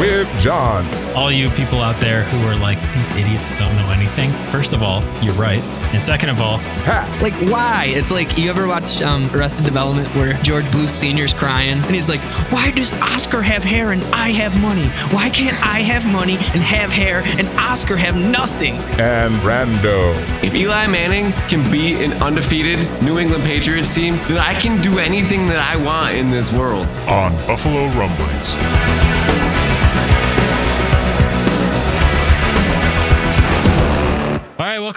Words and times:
With 0.00 0.28
Jon. 0.40 0.86
all 1.16 1.32
you 1.32 1.50
people 1.50 1.80
out 1.80 2.00
there 2.00 2.22
who 2.24 2.46
are 2.48 2.56
like, 2.56 2.80
these 2.94 3.10
idiots 3.16 3.56
don't 3.56 3.74
know 3.74 3.90
anything. 3.90 4.30
First 4.52 4.72
of 4.72 4.80
all, 4.82 5.02
you're 5.20 5.34
right. 5.34 5.62
And 5.92 6.00
second 6.00 6.28
of 6.28 6.40
all, 6.40 6.58
Pat. 6.84 7.20
Like, 7.20 7.32
why? 7.50 7.86
It's 7.88 8.12
like, 8.12 8.38
you 8.38 8.48
ever 8.48 8.68
watch 8.68 9.02
um, 9.02 9.28
Arrested 9.34 9.64
Development 9.64 10.06
where 10.14 10.34
George 10.34 10.64
Bluth 10.66 10.90
Sr.'s 10.90 11.32
crying 11.34 11.78
and 11.78 11.86
he's 11.94 12.08
like, 12.08 12.20
why 12.52 12.70
does 12.70 12.92
Oscar 13.02 13.42
have 13.42 13.64
hair 13.64 13.90
and 13.90 14.04
I 14.14 14.30
have 14.30 14.60
money? 14.60 14.86
Why 15.14 15.30
can't 15.30 15.58
I 15.66 15.80
have 15.80 16.06
money 16.06 16.34
and 16.54 16.62
have 16.62 16.90
hair 16.90 17.22
and 17.24 17.48
Oscar 17.58 17.96
have 17.96 18.14
nothing? 18.14 18.74
and 19.00 19.34
Brando. 19.40 20.14
If 20.44 20.54
Eli 20.54 20.86
Manning 20.86 21.32
can 21.48 21.68
beat 21.72 21.96
an 21.96 22.12
undefeated 22.22 22.78
New 23.02 23.18
England 23.18 23.42
Patriots 23.42 23.92
team, 23.92 24.16
then 24.28 24.38
I 24.38 24.54
can 24.54 24.80
do 24.80 24.98
anything 25.00 25.46
that 25.46 25.58
I 25.58 25.76
want 25.82 26.14
in 26.14 26.30
this 26.30 26.52
world. 26.52 26.86
on 27.08 27.32
Buffalo 27.46 27.86
Rumblings. 27.98 28.54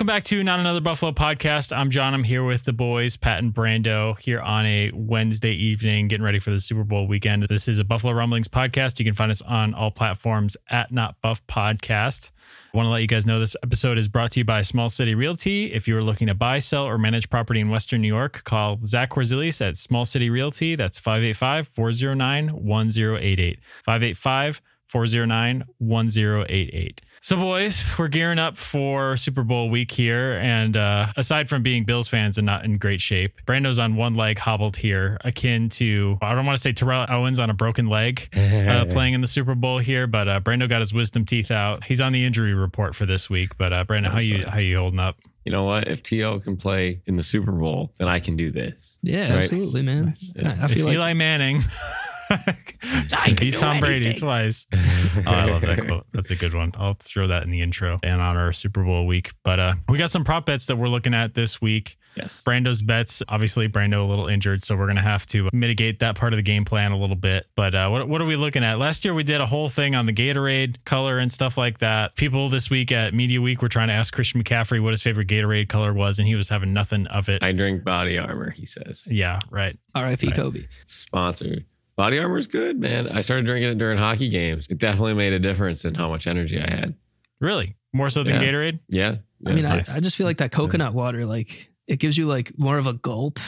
Welcome 0.02 0.16
back 0.16 0.24
to 0.24 0.44
Not 0.44 0.60
Another 0.60 0.82
Buffalo 0.82 1.12
podcast. 1.12 1.78
I'm 1.78 1.92
Jon. 1.92 2.16
I'm 2.16 2.24
here 2.24 2.44
with 2.44 2.64
the 2.64 2.74
boys, 2.74 3.18
Pat 3.18 3.38
and 3.38 3.54
Brando, 3.54 4.20
here 4.20 4.42
on 4.42 4.66
a 4.66 4.90
Wednesday 4.96 5.54
evening, 5.54 6.08
getting 6.08 6.24
ready 6.24 6.40
for 6.40 6.50
the 6.50 6.60
Super 6.60 6.84
Bowl 6.84 7.06
weekend. 7.06 7.44
This 7.44 7.68
is 7.68 7.78
a 7.78 7.84
Buffalo 7.84 8.12
Rumblings 8.14 8.48
podcast. 8.48 8.98
You 8.98 9.06
can 9.06 9.14
find 9.14 9.30
us 9.30 9.44
on 9.44 9.76
all 9.76 9.92
platforms 9.92 10.58
at 10.72 10.92
Not 10.92 11.22
Buff 11.22 11.46
Podcast. 11.46 12.32
I 12.74 12.78
want 12.78 12.88
to 12.88 12.90
let 12.90 13.02
you 13.02 13.08
guys 13.08 13.28
know 13.28 13.40
this 13.40 13.56
episode 13.62 14.00
is 14.00 14.08
brought 14.08 14.32
to 14.32 14.40
you 14.40 14.44
by 14.44 14.64
Small 14.64 14.90
City 14.90 15.14
Realty. 15.14 15.72
If 15.72 15.88
you 15.88 15.96
are 15.96 16.04
looking 16.04 16.26
to 16.30 16.34
buy, 16.34 16.58
sell, 16.58 16.86
or 16.86 16.98
manage 16.98 17.30
property 17.30 17.60
in 17.60 17.70
Western 17.70 18.02
New 18.02 18.08
York, 18.08 18.44
call 18.44 18.80
Zach 18.80 19.12
Korzelius 19.12 19.64
at 19.64 19.78
Small 19.78 20.06
City 20.06 20.32
Realty. 20.32 20.76
That's 20.76 20.98
585 20.98 21.68
409 21.68 22.50
1088. 22.50 23.60
585 23.86 24.62
409 24.88 25.64
1088. 25.78 27.02
So, 27.24 27.36
boys, 27.38 27.86
we're 28.00 28.08
gearing 28.08 28.40
up 28.40 28.58
for 28.58 29.16
Super 29.16 29.44
Bowl 29.44 29.70
week 29.70 29.92
here. 29.92 30.40
And 30.42 30.76
uh, 30.76 31.06
aside 31.16 31.50
from 31.50 31.62
being 31.62 31.84
Bills 31.84 32.08
fans 32.08 32.40
and 32.40 32.48
not 32.48 32.66
in 32.66 32.80
great 32.80 33.00
shape, 33.00 33.40
Brando's 33.46 33.78
on 33.78 33.96
one 33.96 34.16
leg 34.16 34.40
hobbled 34.40 34.76
here, 34.78 35.20
akin 35.24 35.70
to, 35.70 36.18
I 36.20 36.34
don't 36.34 36.48
want 36.48 36.58
to 36.58 36.62
say 36.62 36.74
Terrell 36.74 37.06
Owens 37.08 37.40
on 37.40 37.52
a 37.52 37.54
broken 37.54 37.86
leg 37.86 38.28
uh, 38.36 38.86
playing 38.90 39.14
in 39.14 39.22
the 39.22 39.28
Super 39.28 39.54
Bowl 39.54 39.78
here, 39.78 40.08
but 40.08 40.28
uh, 40.28 40.40
Brando 40.40 40.68
got 40.68 40.80
his 40.80 40.96
wisdom 40.96 41.24
teeth 41.24 41.52
out. 41.52 41.84
He's 41.84 42.02
on 42.02 42.12
the 42.12 42.26
injury 42.26 42.56
report 42.56 42.96
for 42.96 43.06
this 43.06 43.30
week. 43.30 43.56
But, 43.56 43.72
uh, 43.72 43.86
Brando, 43.86 44.08
how 44.08 44.16
That's 44.16 44.28
you, 44.28 44.38
fine. 44.42 44.48
how 44.54 44.58
you 44.60 44.78
holding 44.80 45.00
up? 45.00 45.18
You 45.46 45.52
know 45.52 45.64
what? 45.66 45.88
If 45.88 46.02
T.O. 46.02 46.40
can 46.40 46.58
play 46.58 47.04
in 47.06 47.18
the 47.18 47.24
Super 47.24 47.52
Bowl, 47.52 47.94
then 48.00 48.08
I 48.08 48.20
can 48.20 48.36
do 48.36 48.52
this. 48.52 48.98
Yeah, 49.04 49.32
Right. 49.36 49.44
absolutely, 49.44 49.86
man. 49.86 50.06
Nice. 50.06 50.34
I, 50.44 50.50
I 50.50 50.66
if 50.66 50.72
feel 50.72 50.86
like 50.88 50.96
Eli 50.96 51.14
Manning 51.14 51.62
can 52.82 53.36
beat 53.36 53.58
Tom 53.58 53.80
Brady 53.80 54.14
twice. 54.14 54.68
Oh, 54.74 55.22
I 55.26 55.46
love 55.46 55.62
that 55.62 55.86
quote. 55.86 56.06
That's 56.14 56.32
a 56.32 56.36
good 56.36 56.54
one. 56.54 56.74
I'll 56.78 56.96
throw 57.00 57.28
that 57.28 57.44
in 57.44 57.52
the 57.52 57.62
intro 57.62 58.00
and 58.04 58.22
on 58.22 58.38
our 58.38 58.54
Super 58.54 58.84
Bowl 58.84 59.06
week. 59.06 59.32
But 59.44 59.60
uh, 59.60 59.74
we 59.90 59.98
got 59.98 60.12
some 60.12 60.24
prop 60.24 60.46
bets 60.46 60.68
that 60.68 60.78
we're 60.78 60.88
looking 60.90 61.14
at 61.14 61.34
this 61.34 61.62
week. 61.62 61.98
Yes. 62.16 62.44
Brando's 62.46 62.82
bets, 62.82 63.24
obviously, 63.30 63.70
Brando 63.70 64.02
a 64.04 64.10
little 64.10 64.28
injured, 64.28 64.64
so 64.64 64.76
we're 64.76 64.88
gonna 64.88 65.02
have 65.02 65.26
to 65.28 65.50
mitigate 65.54 66.00
that 66.00 66.16
part 66.16 66.34
of 66.34 66.38
the 66.38 66.44
game 66.44 66.66
plan 66.66 66.92
a 66.92 66.98
little 66.98 67.16
bit. 67.16 67.48
But 67.56 67.74
uh, 67.74 67.88
what 67.90 68.08
what 68.08 68.22
are 68.22 68.26
we 68.26 68.36
looking 68.36 68.64
at? 68.66 68.80
Last 68.80 69.06
year 69.06 69.14
we 69.14 69.24
did 69.24 69.40
a 69.40 69.46
whole 69.46 69.70
thing 69.70 69.96
on 69.96 70.06
the 70.08 70.14
Gatorade 70.14 70.84
color 70.84 71.20
and 71.20 71.32
stuff 71.32 71.58
like 71.58 71.78
that. 71.80 72.16
People 72.18 72.50
this 72.50 72.70
week 72.70 72.92
at 72.92 73.14
Media 73.14 73.40
Week 73.42 73.62
were 73.62 73.70
trying 73.70 73.88
to 73.88 73.94
ask 73.94 74.14
Christian 74.14 74.44
McCaffrey 74.44 74.82
what 74.82 74.92
his 74.92 75.02
favorite 75.02 75.28
Gatorade 75.30 75.70
color 75.70 75.94
was, 75.94 76.20
and 76.20 76.28
he 76.28 76.36
was 76.36 76.50
having 76.50 76.74
nothing 76.74 77.08
of 77.08 77.30
it. 77.30 77.42
I 77.44 77.54
drink 77.54 77.86
body 77.86 78.18
armor, 78.18 78.50
he 78.52 78.66
says. 78.66 79.08
yeah, 79.08 79.40
right. 79.50 79.78
R.I.P. 79.96 80.28
Right. 80.28 80.36
Kobe. 80.36 80.68
Sponsored. 80.86 81.66
Body 81.96 82.20
armor 82.20 82.38
is 82.38 82.48
good, 82.48 82.80
man. 82.80 83.08
I 83.10 83.22
started 83.22 83.46
drinking 83.46 83.72
it 83.72 83.78
during 83.78 83.98
hockey 83.98 84.30
games. 84.30 84.68
It 84.70 84.78
definitely 84.78 85.14
made 85.14 85.34
a 85.34 85.40
difference 85.40 85.86
in 85.86 85.94
how 85.96 86.10
much 86.10 86.26
energy 86.28 86.60
I 86.60 86.70
had. 86.70 86.96
Really, 87.40 87.76
more 87.94 88.10
so 88.10 88.24
than 88.24 88.42
Yeah. 88.42 88.48
Gatorade. 88.48 88.80
Yeah. 88.88 89.16
I 89.46 89.54
mean, 89.54 89.64
nice. 89.64 89.94
I, 89.94 89.98
I 89.98 90.00
just 90.00 90.16
feel 90.16 90.26
like 90.28 90.38
that 90.38 90.52
coconut 90.52 90.94
water, 90.94 91.26
like, 91.26 91.70
it 91.88 91.98
gives 91.98 92.18
you 92.18 92.26
like 92.28 92.58
more 92.58 92.78
of 92.78 92.88
a 92.88 92.94
gulp. 92.94 93.40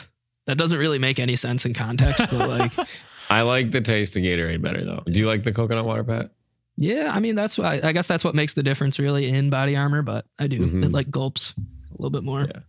That 0.47 0.57
doesn't 0.57 0.77
really 0.77 0.99
make 0.99 1.19
any 1.19 1.35
sense 1.37 1.65
in 1.65 1.73
context, 1.73 2.19
but 2.31 2.49
like, 2.49 2.71
I 3.29 3.41
like 3.43 3.71
the 3.71 3.79
taste 3.81 4.15
of 4.17 4.23
Gatorade 4.23 4.61
better, 4.61 4.83
though. 4.83 5.03
Do 5.05 5.19
you 5.19 5.27
like 5.27 5.43
the 5.43 5.53
coconut 5.53 5.85
water, 5.85 6.03
Pat? 6.03 6.31
yeah, 6.75 7.11
I 7.13 7.19
mean, 7.19 7.35
that's 7.35 7.57
why 7.57 7.79
I 7.83 7.91
guess 7.93 8.07
that's 8.07 8.23
what 8.23 8.33
makes 8.35 8.53
the 8.53 8.63
difference 8.63 8.97
really 8.99 9.29
in 9.29 9.49
body 9.51 9.75
armor, 9.75 10.01
but 10.01 10.25
I 10.39 10.47
do. 10.47 10.59
Mhm. 10.59 10.83
It 10.85 10.91
like 10.91 11.09
gulps 11.11 11.53
a 11.57 11.93
little 12.01 12.09
bit 12.09 12.23
more. 12.23 12.41
Yeah. 12.41 12.61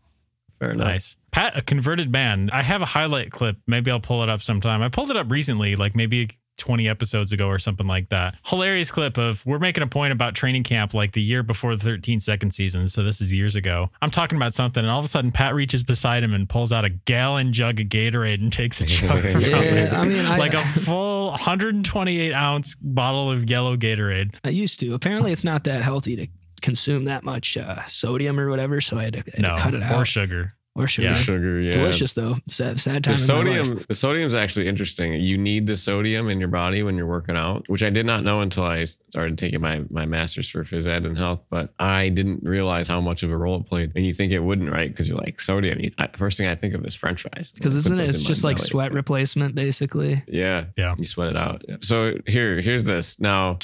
Fair 0.59 0.70
enough. 0.70 0.87
Nice. 0.87 1.16
Pat, 1.31 1.56
a 1.56 1.62
converted 1.62 2.10
man. 2.12 2.50
I 2.53 2.62
have 2.62 2.82
a 2.82 2.87
highlight 2.87 3.31
clip. 3.31 3.56
Maybe 3.66 3.91
I'll 3.91 4.00
pull 4.00 4.22
it 4.22 4.28
up 4.28 4.42
sometime. 4.42 4.82
I 4.82 4.88
pulled 4.88 5.10
it 5.10 5.16
up 5.16 5.31
recently, 5.31 5.76
like 5.76 5.94
maybe 5.97 6.31
20 6.59 6.88
episodes 6.88 7.32
ago 7.32 7.48
or 7.48 7.59
something 7.59 7.88
like 7.88 8.10
that. 8.10 8.37
Hilarious 8.47 8.93
clip 8.93 9.19
of 9.19 9.44
we're 9.44 9.59
making 9.59 9.82
a 9.82 9.88
point 9.88 10.12
about 10.12 10.37
training 10.37 10.62
camp 10.62 10.94
like 10.94 11.10
the 11.12 11.20
year 11.20 11.43
before 11.43 11.75
the 11.75 11.82
13 11.82 12.20
second 12.20 12.53
season. 12.53 12.87
So 12.87 13.03
this 13.03 13.20
is 13.20 13.34
years 13.34 13.56
ago. 13.56 13.91
I'm 14.00 14.12
talking 14.12 14.37
about 14.37 14.54
something, 14.54 14.81
and 14.84 14.88
all 14.88 15.00
of 15.00 15.04
a 15.04 15.09
sudden, 15.09 15.32
Pat 15.32 15.53
reaches 15.56 15.82
beside 15.82 16.22
him 16.22 16.32
and 16.32 16.48
pulls 16.48 16.72
out 16.72 16.84
a 16.84 16.91
gallon 16.91 17.53
jug 17.53 17.81
of 17.81 17.87
Gatorade 17.88 18.41
and 18.41 18.53
takes 18.53 18.81
a 18.81 18.87
chug 18.87 19.20
from 19.32 19.41
Yeah, 19.41 19.56
it. 19.60 19.93
I 19.93 20.04
mean, 20.04 20.25
like 20.38 20.54
a 20.54 20.62
full 20.62 21.31
128 21.31 22.32
ounce 22.32 22.76
bottle 22.81 23.32
of 23.32 23.50
yellow 23.50 23.76
Gatorade. 23.76 24.34
I 24.44 24.50
used 24.50 24.78
to. 24.81 24.94
Apparently, 24.94 25.32
it's 25.32 25.44
not 25.44 25.64
that 25.64 25.82
healthy 25.82 26.14
to 26.16 26.28
consume 26.64 27.04
that 27.04 27.22
much 27.22 27.56
uh, 27.56 27.84
sodium 27.86 28.41
or 28.41 28.48
whatever, 28.50 28.80
so 28.80 28.98
I 28.98 29.04
had 29.04 29.12
to, 29.12 29.19
I 29.20 29.22
had 29.36 29.42
No, 29.42 29.56
to 29.56 29.62
cut 29.62 29.75
it 29.75 29.82
out. 29.82 30.00
or 30.00 30.04
sugar. 30.04 30.54
Or 30.76 30.88
sugar. 30.88 31.06
Yeah. 31.06 31.14
Sugar, 31.14 31.60
yeah. 31.60 31.70
Delicious 31.70 32.14
though. 32.14 32.34
Sad, 32.48 32.80
sad 32.80 33.04
time 33.04 33.14
The 33.14 33.22
in 33.22 33.28
my 33.28 33.34
life. 33.58 33.66
sodium, 33.66 33.84
the 33.88 33.94
sodium's 33.94 34.34
actually 34.34 34.66
interesting. 34.66 35.12
You 35.12 35.38
need 35.38 35.69
the 35.69 35.76
sodium 35.76 36.28
in 36.28 36.41
your 36.41 36.48
body 36.48 36.82
when 36.82 36.97
you're 36.97 37.06
working 37.06 37.36
out, 37.36 37.62
which 37.69 37.84
I 37.84 37.91
did 37.91 38.04
not 38.06 38.25
know 38.25 38.41
until 38.41 38.64
I 38.64 38.82
started 38.86 39.38
taking 39.38 39.60
my 39.60 39.82
my 39.88 40.04
master's 40.04 40.48
for 40.50 40.64
phys 40.64 40.88
ed 40.88 41.06
and 41.06 41.16
health. 41.16 41.42
But 41.48 41.72
I 41.78 42.08
didn't 42.08 42.42
realize 42.42 42.88
how 42.88 43.00
much 43.00 43.22
of 43.22 43.31
a 43.31 43.36
role 43.36 43.60
it 43.60 43.66
played. 43.66 43.92
And 43.94 44.04
you 44.04 44.12
think 44.12 44.32
it 44.32 44.41
wouldn't, 44.41 44.69
right? 44.72 44.91
Because 44.91 45.08
you're 45.08 45.16
like 45.19 45.41
sodium. 45.41 45.78
You, 45.78 45.92
I, 45.96 46.08
first 46.16 46.38
thing 46.38 46.48
I 46.48 46.56
think 46.56 46.75
of 46.75 46.84
is 46.84 46.96
French 46.96 47.22
fries. 47.22 47.52
Because 47.54 47.76
isn't 47.76 48.00
it? 48.00 48.08
It's 48.08 48.20
just 48.22 48.42
like 48.42 48.56
belly. 48.56 48.69
sweat 48.70 48.92
replacement, 48.92 49.54
basically. 49.54 50.25
Yeah, 50.26 50.64
Yeah. 50.76 50.96
You 50.98 51.04
sweat 51.06 51.28
it 51.31 51.36
out. 51.36 51.62
So 51.82 52.14
here, 52.26 52.60
here's 52.60 52.84
this. 52.84 53.20
Now, 53.20 53.58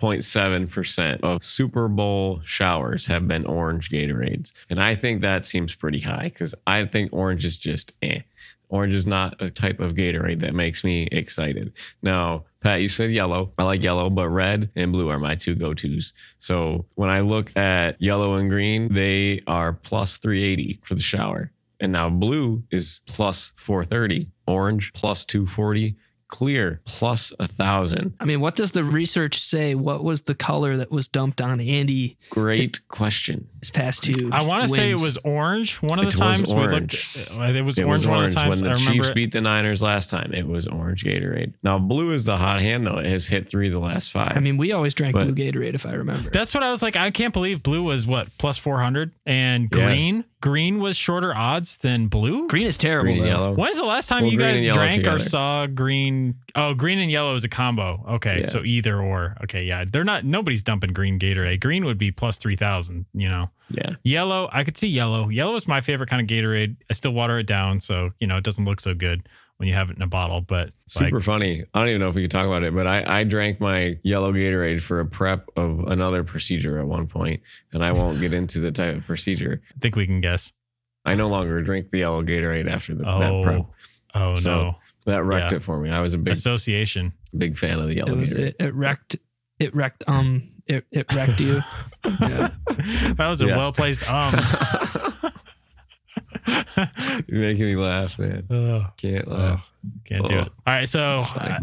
21.7% 0.00 1.20
of 1.22 1.44
Super 1.44 1.88
Bowl 1.88 2.40
showers 2.44 3.06
have 3.06 3.26
been 3.28 3.46
orange 3.46 3.90
Gatorades. 3.90 4.52
And 4.70 4.82
I 4.82 4.94
think 4.94 5.22
that 5.22 5.44
seems 5.44 5.74
pretty 5.74 6.00
high 6.00 6.24
because 6.24 6.54
I 6.66 6.84
think 6.86 7.12
orange 7.12 7.44
is 7.44 7.58
just 7.58 7.92
eh. 8.02 8.20
Orange 8.70 8.94
is 8.94 9.06
not 9.06 9.40
a 9.40 9.50
type 9.50 9.78
of 9.78 9.94
Gatorade 9.94 10.40
that 10.40 10.54
makes 10.54 10.82
me 10.82 11.06
excited. 11.12 11.72
Now, 12.02 12.44
Pat, 12.60 12.80
you 12.80 12.88
said 12.88 13.10
yellow. 13.10 13.52
I 13.56 13.64
like 13.64 13.82
yellow, 13.82 14.10
but 14.10 14.28
red 14.30 14.70
and 14.74 14.90
blue 14.90 15.10
are 15.10 15.18
my 15.18 15.36
two 15.36 15.54
go 15.54 15.74
tos. 15.74 16.12
So 16.38 16.86
when 16.94 17.10
I 17.10 17.20
look 17.20 17.56
at 17.56 18.00
yellow 18.00 18.34
and 18.34 18.50
green, 18.50 18.92
they 18.92 19.42
are 19.46 19.74
plus 19.74 20.18
380 20.18 20.80
for 20.82 20.94
the 20.94 21.02
shower. 21.02 21.52
And 21.80 21.92
now 21.92 22.08
blue 22.08 22.64
is 22.70 23.00
plus 23.06 23.52
430, 23.56 24.28
orange 24.46 24.92
plus 24.94 25.24
240, 25.24 25.94
clear 26.34 26.80
plus 26.84 27.32
a 27.38 27.46
thousand. 27.46 28.14
I 28.18 28.24
mean, 28.24 28.40
what 28.40 28.56
does 28.56 28.72
the 28.72 28.82
research 28.82 29.40
say? 29.40 29.76
What 29.76 30.02
was 30.02 30.22
the 30.22 30.34
color 30.34 30.76
that 30.78 30.90
was 30.90 31.06
dumped 31.06 31.40
on 31.40 31.60
Andy 31.60 32.16
Great 32.30 32.80
question. 32.88 33.46
his 33.60 33.70
past 33.70 34.02
two? 34.02 34.30
I 34.32 34.42
want 34.42 34.62
to 34.64 34.68
say 34.68 34.90
it 34.90 34.98
was 34.98 35.16
orange. 35.18 35.76
One 35.76 36.00
of 36.00 36.06
It 36.08 36.16
the 36.16 36.24
was 36.24 36.38
times 36.38 36.52
orange. 36.52 37.14
we 37.16 37.20
looked, 37.22 37.30
uh, 37.40 37.42
it 37.56 37.62
was 37.62 37.78
It 37.78 37.84
orange. 37.84 38.00
was 38.02 38.06
One 38.08 38.24
of 38.24 38.30
the 38.30 38.34
times 38.34 38.62
when 38.62 38.72
I 38.72 38.74
the 38.74 38.80
remember. 38.80 38.92
Chiefs 38.94 39.08
it. 39.10 39.14
beat 39.14 39.32
the 39.32 39.40
Niners 39.40 39.80
last 39.80 40.10
time. 40.10 40.32
It 40.34 40.46
was 40.48 40.66
orange 40.66 41.04
Gatorade. 41.04 41.52
Now 41.62 41.78
blue 41.78 42.10
is 42.10 42.24
the 42.24 42.36
hot 42.36 42.60
hand 42.60 42.84
though. 42.84 42.98
It 42.98 43.06
has 43.06 43.28
hit 43.28 43.48
three 43.48 43.68
of 43.68 43.72
the 43.72 43.78
last 43.78 44.10
five. 44.10 44.32
I 44.36 44.40
mean, 44.40 44.56
we 44.56 44.72
always 44.72 44.92
drank 44.92 45.14
But- 45.14 45.24
blue 45.24 45.34
Gatorade, 45.36 45.74
if 45.74 45.86
I 45.86 45.92
remember. 45.92 46.30
That's 46.30 46.52
what 46.52 46.64
I 46.64 46.70
was 46.72 46.82
like. 46.82 46.96
I 46.96 47.10
can't 47.12 47.32
believe 47.32 47.62
blue 47.62 47.84
was 47.84 48.06
what 48.08 48.28
plus 48.38 48.58
four 48.58 48.80
hundred 48.80 49.12
and 49.24 49.68
Yeah. 49.72 49.78
Green. 50.44 50.74
green 50.74 50.82
was 50.82 50.96
shorter 50.96 51.34
odds 51.34 51.76
than 51.78 52.08
blue? 52.08 52.46
Green 52.48 52.66
is 52.66 52.76
terrible. 52.76 53.04
Green 53.12 53.18
and 53.18 53.24
though. 53.26 53.28
yellow. 53.30 53.54
When's 53.54 53.76
the 53.76 53.84
last 53.84 54.08
time 54.08 54.22
Well, 54.22 54.32
you 54.32 54.38
green 54.38 54.50
guys 54.50 54.58
and 54.58 54.66
yellow 54.66 54.78
drank 54.78 54.94
or 54.94 54.98
together. 54.98 55.18
saw 55.18 55.66
green? 55.66 56.34
Oh, 56.54 56.74
green 56.74 56.98
and 56.98 57.10
yellow 57.10 57.34
is 57.34 57.44
a 57.44 57.48
combo. 57.48 58.04
Okay, 58.16 58.38
Yeah. 58.40 58.44
so 58.46 58.62
either 58.62 59.00
or. 59.00 59.36
Okay, 59.44 59.64
yeah, 59.64 59.84
they're 59.90 60.04
not. 60.04 60.24
Nobody's 60.24 60.62
dumping 60.62 60.92
green 60.92 61.18
Gatorade. 61.18 61.60
Green 61.60 61.84
would 61.84 61.98
be 61.98 62.10
plus 62.10 62.38
three 62.38 62.56
thousand. 62.56 63.06
You 63.14 63.28
know, 63.28 63.50
Yeah. 63.70 63.90
yellow. 64.04 64.48
I 64.52 64.64
could 64.64 64.76
see 64.76 64.88
yellow. 64.88 65.28
Yellow 65.28 65.54
is 65.56 65.66
my 65.66 65.80
favorite 65.80 66.08
kind 66.10 66.22
of 66.22 66.28
Gatorade. 66.28 66.76
I 66.90 66.92
still 66.94 67.12
water 67.12 67.38
it 67.38 67.46
down, 67.46 67.80
so 67.80 68.10
you 68.20 68.26
know 68.26 68.36
it 68.36 68.44
doesn't 68.44 68.64
look 68.64 68.80
so 68.80 68.94
good 68.94 69.26
when 69.58 69.68
you 69.68 69.74
have 69.74 69.90
it 69.90 69.96
in 69.96 70.02
a 70.02 70.06
bottle. 70.06 70.40
But 70.40 70.70
Super 70.86 71.16
like, 71.16 71.24
funny. 71.24 71.64
I 71.74 71.78
don't 71.80 71.88
even 71.88 72.00
know 72.00 72.08
if 72.08 72.14
we 72.14 72.22
could 72.22 72.30
talk 72.30 72.46
about 72.46 72.62
it, 72.64 72.74
but 72.74 72.86
I, 72.86 73.20
I 73.20 73.24
drank 73.24 73.60
my 73.60 73.98
yellow 74.02 74.32
Gatorade 74.32 74.80
for 74.82 75.00
a 75.00 75.06
prep 75.06 75.48
of 75.56 75.80
another 75.88 76.24
procedure 76.24 76.78
at 76.78 76.86
one 76.86 77.06
point, 77.06 77.40
and 77.72 77.84
I 77.84 77.92
won't 77.92 78.20
get 78.20 78.32
into 78.32 78.60
the 78.60 78.72
type 78.72 78.96
of 78.96 79.04
procedure. 79.06 79.62
I 79.74 79.78
think 79.80 79.96
we 79.96 80.06
can 80.06 80.20
guess. 80.20 80.52
I 81.04 81.14
no 81.14 81.28
longer 81.28 81.60
drink 81.62 81.90
the 81.90 81.98
yellow 81.98 82.22
Gatorade 82.22 82.70
after 82.70 82.94
the, 82.94 83.04
that 83.04 83.42
prep. 83.44 83.60
Oh, 83.60 83.68
oh 84.14 84.34
So, 84.36 84.50
no, 84.50 84.74
That 85.06 85.22
wrecked 85.24 85.52
Yeah. 85.52 85.56
it 85.58 85.62
for 85.62 85.78
me. 85.78 85.90
I 85.90 86.00
was 86.00 86.14
a 86.14 86.18
big 86.18 86.32
association. 86.32 87.12
big 87.36 87.58
fan 87.58 87.78
of 87.78 87.88
the 87.88 87.96
yellow 87.96 88.12
It 88.12 88.16
was 88.18 88.32
Gatorade. 88.32 88.38
it, 88.46 88.56
it 88.58 88.74
wrecked. 88.74 89.16
It 89.58 89.74
wrecked. 89.74 90.04
Um. 90.06 90.50
It, 90.66 90.86
it 90.90 91.12
wrecked 91.14 91.40
you. 91.40 91.60
Yeah. 92.20 92.50
that 93.16 93.28
was 93.28 93.42
a 93.42 93.46
Yeah. 93.46 93.56
well 93.58 93.72
placed 93.72 94.10
um. 94.10 94.34
You're 97.28 97.40
making 97.40 97.64
me 97.66 97.76
laugh, 97.76 98.18
man. 98.18 98.46
Ugh. 98.50 98.82
Can't 98.96 99.28
laugh. 99.28 99.66
Can't 100.04 100.26
do 100.26 100.36
Oh. 100.36 100.40
it. 100.40 100.52
All 100.66 100.74
right, 100.74 100.88
so 100.88 101.20
uh, 101.36 101.58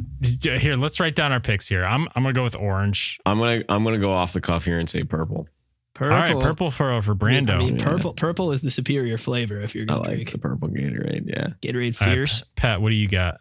here, 0.59 0.75
let's 0.75 0.99
write 0.99 1.15
down 1.15 1.31
our 1.31 1.39
picks 1.39 1.67
here. 1.67 1.83
I'm 1.83 2.07
I'm 2.15 2.23
gonna 2.23 2.33
go 2.33 2.43
with 2.43 2.55
orange. 2.55 3.19
I'm 3.25 3.39
gonna 3.39 3.63
I'm 3.69 3.83
gonna 3.83 3.97
go 3.99 4.11
off 4.11 4.33
the 4.33 4.41
cuff 4.41 4.65
here 4.65 4.77
and 4.79 4.89
say 4.89 5.03
purple. 5.03 5.47
Purple. 5.93 6.15
All 6.15 6.21
right, 6.21 6.39
purple 6.39 6.71
for 6.71 7.01
for 7.01 7.15
Brando. 7.15 7.51
I 7.55 7.57
mean, 7.57 7.77
Yeah. 7.79 7.83
purple. 7.85 8.13
Purple 8.13 8.51
is 8.51 8.61
the 8.61 8.71
superior 8.71 9.17
flavor 9.17 9.59
if 9.61 9.73
you're 9.75 9.85
gonna 9.85 10.01
like 10.01 10.11
drink 10.15 10.31
the 10.31 10.37
purple 10.37 10.67
Gatorade. 10.69 11.23
Yeah. 11.27 11.47
Gatorade 11.61 11.99
All 12.01 12.07
right, 12.07 12.13
Fierce, 12.15 12.43
Pat, 12.55 12.81
what 12.81 12.89
do 12.89 12.95
you 12.95 13.07
got? 13.07 13.39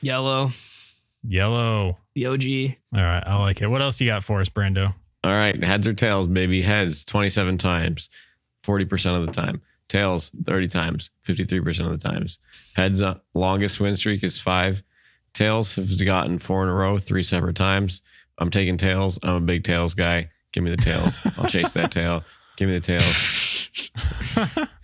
yellow, 0.00 0.52
Yellow. 1.24 1.98
the 2.14 2.26
OG. 2.26 2.76
All 2.94 3.02
right, 3.02 3.22
I 3.26 3.36
like 3.40 3.60
it. 3.62 3.66
What 3.68 3.82
else 3.82 4.00
you 4.00 4.08
got 4.08 4.22
for 4.24 4.40
us, 4.40 4.48
Brando? 4.48 4.94
All 5.24 5.32
right, 5.32 5.62
heads 5.62 5.86
or 5.88 5.92
tails, 5.94 6.26
baby. 6.28 6.62
Heads 6.62 7.04
27 7.04 7.58
times, 7.58 8.08
40% 8.64 9.16
of 9.18 9.26
the 9.26 9.32
time. 9.32 9.60
Tails 9.88 10.30
30 10.44 10.68
times, 10.68 11.10
53% 11.26 11.90
of 11.90 11.98
the 11.98 12.08
times. 12.08 12.38
Heads 12.74 13.00
up, 13.00 13.24
longest 13.34 13.80
win 13.80 13.96
streak 13.96 14.22
is 14.22 14.40
five. 14.40 14.82
Tails 15.32 15.76
has 15.76 16.00
gotten 16.02 16.38
four 16.38 16.62
in 16.62 16.68
a 16.68 16.74
row, 16.74 16.98
three 16.98 17.22
separate 17.22 17.56
times. 17.56 18.02
I'm 18.38 18.50
taking 18.50 18.76
tails. 18.76 19.18
I'm 19.22 19.36
a 19.36 19.40
big 19.40 19.64
tails 19.64 19.94
guy. 19.94 20.30
Give 20.52 20.62
me 20.62 20.70
the 20.70 20.76
tails. 20.76 21.20
I'll 21.38 21.46
chase 21.48 21.72
that 21.74 21.90
tail. 21.90 22.24
Give 22.56 22.68
me 22.68 22.78
the 22.78 22.98
tails. 22.98 24.68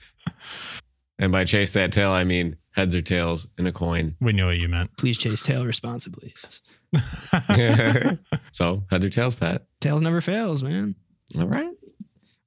And 1.19 1.31
by 1.31 1.45
chase 1.45 1.73
that 1.75 1.93
tail, 1.93 2.11
I 2.11 2.25
mean 2.25 2.57
heads 2.73 2.95
or 2.97 3.03
tails 3.03 3.47
in 3.57 3.67
a 3.67 3.73
coin. 3.73 4.17
We 4.21 4.33
knew 4.33 4.47
what 4.47 4.59
you 4.59 4.69
meant. 4.69 4.97
Please 4.97 5.17
chase 5.17 5.43
tail 5.43 5.65
responsibly. 5.65 6.35
So 8.53 8.85
heads 8.91 9.05
or 9.05 9.11
tails, 9.11 9.35
Pat. 9.35 9.63
Tails 9.81 10.01
never 10.03 10.21
fails, 10.21 10.63
man. 10.63 10.95
All 11.37 11.47
right. 11.47 11.71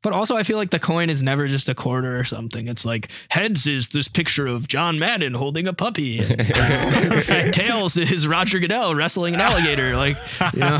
But 0.03 0.13
also, 0.13 0.37
I 0.37 0.43
feel 0.43 0.57
like 0.57 0.69
the 0.69 0.79
coin 0.79 1.09
is 1.09 1.23
never 1.23 1.47
just 1.47 1.69
a 1.69 1.75
quarter 1.75 2.19
or 2.19 2.23
something. 2.23 2.67
It's 2.67 2.85
like 2.85 3.09
heads 3.29 3.65
is 3.65 3.89
this 3.89 4.07
picture 4.07 4.45
of 4.45 4.67
John 4.67 4.99
Madden 4.99 5.33
holding 5.33 5.67
a 5.67 5.73
puppy, 5.73 6.19
and 6.19 6.41
tails 7.53 7.97
is 7.97 8.27
Roger 8.27 8.59
Goodell 8.59 8.93
wrestling 8.95 9.33
an 9.33 9.41
alligator. 9.41 9.95
Like, 9.95 10.17
you 10.53 10.59
know, 10.59 10.79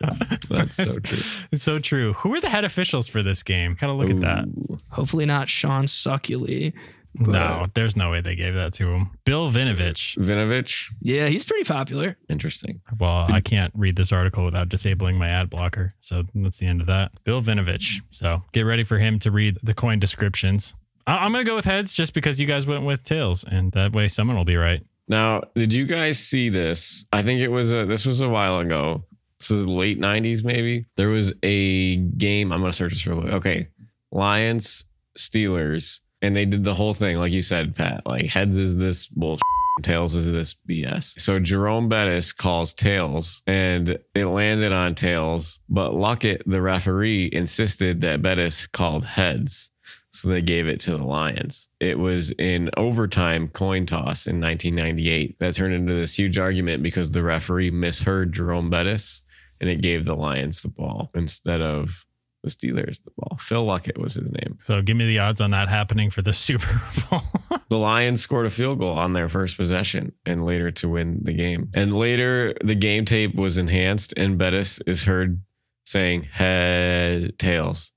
That's 0.48 0.76
so 0.76 0.98
true. 0.98 1.18
It's 1.52 1.62
so 1.62 1.78
true. 1.78 2.14
Who 2.14 2.34
are 2.34 2.40
the 2.40 2.48
head 2.48 2.64
officials 2.64 3.06
for 3.06 3.22
this 3.22 3.42
game? 3.42 3.76
Gotta 3.78 3.92
look 3.92 4.10
at 4.10 4.20
that. 4.20 4.44
Hopefully 4.90 5.26
not 5.26 5.48
Sean 5.48 5.84
Suckley. 5.84 6.72
But- 7.14 7.28
No, 7.32 7.66
there's 7.74 7.96
no 7.96 8.10
way 8.10 8.20
they 8.20 8.36
gave 8.36 8.54
that 8.54 8.72
to 8.74 8.88
him. 8.88 9.10
Bill 9.24 9.50
Vinovich. 9.50 10.16
Vinovich. 10.18 10.92
Yeah, 11.00 11.28
he's 11.28 11.44
pretty 11.44 11.64
popular. 11.64 12.16
Interesting. 12.28 12.80
Well, 12.98 13.26
I 13.28 13.40
can't 13.40 13.72
read 13.76 13.96
this 13.96 14.12
article 14.12 14.44
without 14.44 14.68
disabling 14.68 15.18
my 15.18 15.28
ad 15.28 15.50
blocker. 15.50 15.94
So 16.00 16.24
that's 16.34 16.58
the 16.58 16.66
end 16.66 16.80
of 16.80 16.86
that. 16.86 17.12
Bill 17.24 17.40
Vinovich. 17.42 18.00
So 18.10 18.42
get 18.52 18.62
ready 18.62 18.82
for 18.84 18.98
him 18.98 19.18
to 19.20 19.30
read 19.30 19.58
the 19.62 19.74
coin 19.74 19.98
descriptions. 19.98 20.74
I- 21.06 21.18
I'm 21.24 21.32
going 21.32 21.44
to 21.44 21.48
go 21.50 21.56
with 21.56 21.64
heads 21.64 21.92
just 21.92 22.14
because 22.14 22.40
you 22.40 22.46
guys 22.46 22.66
went 22.66 22.84
with 22.84 23.02
tails. 23.04 23.44
And 23.44 23.72
that 23.72 23.92
way 23.92 24.06
someone 24.08 24.36
will 24.36 24.44
be 24.44 24.56
right. 24.56 24.82
Now, 25.08 25.42
did 25.56 25.72
you 25.72 25.86
guys 25.86 26.18
see 26.20 26.48
this? 26.50 27.04
I 27.12 27.22
think 27.22 27.40
it 27.40 27.48
was 27.48 27.72
a 27.72 27.84
this 27.84 28.06
was 28.06 28.20
a 28.20 28.28
while 28.28 28.60
ago. 28.60 29.04
This 29.40 29.50
is 29.50 29.66
late 29.66 29.98
90s, 29.98 30.44
maybe. 30.44 30.84
There 30.96 31.08
was 31.08 31.32
a 31.42 31.96
game. 31.96 32.52
I'm 32.52 32.60
gonna 32.60 32.72
search 32.72 32.92
this 32.92 33.06
real 33.08 33.20
quick. 33.22 33.32
Okay. 33.32 33.68
Lions, 34.12 34.84
Steelers, 35.18 36.00
and 36.22 36.36
they 36.36 36.44
did 36.44 36.64
the 36.64 36.74
whole 36.74 36.94
thing, 36.94 37.16
like 37.16 37.32
you 37.32 37.42
said, 37.42 37.74
Pat. 37.74 38.02
Like 38.06 38.26
heads 38.26 38.56
is 38.56 38.76
this 38.76 39.06
bullshit. 39.06 39.42
Tails 39.82 40.14
is 40.14 40.30
this 40.30 40.56
BS. 40.68 41.18
So 41.18 41.38
Jerome 41.38 41.88
Bettis 41.88 42.32
calls 42.32 42.74
tails 42.74 43.42
and 43.46 43.98
it 44.14 44.26
landed 44.26 44.72
on 44.72 44.94
tails, 44.94 45.60
but 45.70 45.92
Luckett, 45.92 46.42
the 46.44 46.60
referee, 46.60 47.30
insisted 47.32 48.02
that 48.02 48.20
Bettis 48.20 48.66
called 48.66 49.04
heads. 49.04 49.70
So 50.12 50.28
they 50.28 50.42
gave 50.42 50.66
it 50.66 50.80
to 50.80 50.96
the 50.96 51.04
Lions. 51.04 51.68
It 51.78 51.98
was 51.98 52.32
in 52.32 52.68
overtime 52.76 53.48
coin 53.48 53.86
toss 53.86 54.26
in 54.26 54.40
1998 54.40 55.38
that 55.38 55.54
turned 55.54 55.72
into 55.72 55.94
this 55.94 56.18
huge 56.18 56.36
argument 56.36 56.82
because 56.82 57.12
the 57.12 57.22
referee 57.22 57.70
misheard 57.70 58.32
Jerome 58.32 58.70
Bettis 58.70 59.22
and 59.60 59.70
it 59.70 59.82
gave 59.82 60.04
the 60.04 60.16
Lions 60.16 60.62
the 60.62 60.68
ball 60.68 61.10
instead 61.14 61.60
of 61.60 62.04
the 62.42 62.48
Steelers 62.50 63.02
the 63.02 63.10
ball. 63.16 63.36
Phil 63.38 63.66
Luckett 63.66 63.98
was 63.98 64.14
his 64.14 64.30
name. 64.30 64.56
So 64.60 64.80
give 64.82 64.96
me 64.96 65.06
the 65.06 65.18
odds 65.18 65.40
on 65.40 65.50
that 65.50 65.68
happening 65.68 66.10
for 66.10 66.22
the 66.22 66.32
Super 66.34 66.80
Bowl. 67.10 67.20
The 67.68 67.78
Lions 67.78 68.22
scored 68.22 68.46
a 68.46 68.50
field 68.50 68.78
goal 68.78 68.96
on 68.96 69.12
their 69.12 69.28
first 69.28 69.56
possession 69.56 70.12
and 70.24 70.44
later 70.44 70.70
to 70.72 70.88
win 70.88 71.20
the 71.22 71.32
game. 71.34 71.70
And 71.76 71.94
later 71.96 72.54
the 72.64 72.74
game 72.74 73.04
tape 73.04 73.34
was 73.34 73.56
enhanced 73.58 74.14
and 74.16 74.38
Bettis 74.38 74.78
is 74.86 75.04
heard 75.04 75.40
saying 75.84 76.22
head 76.24 77.38
tails. 77.38 77.92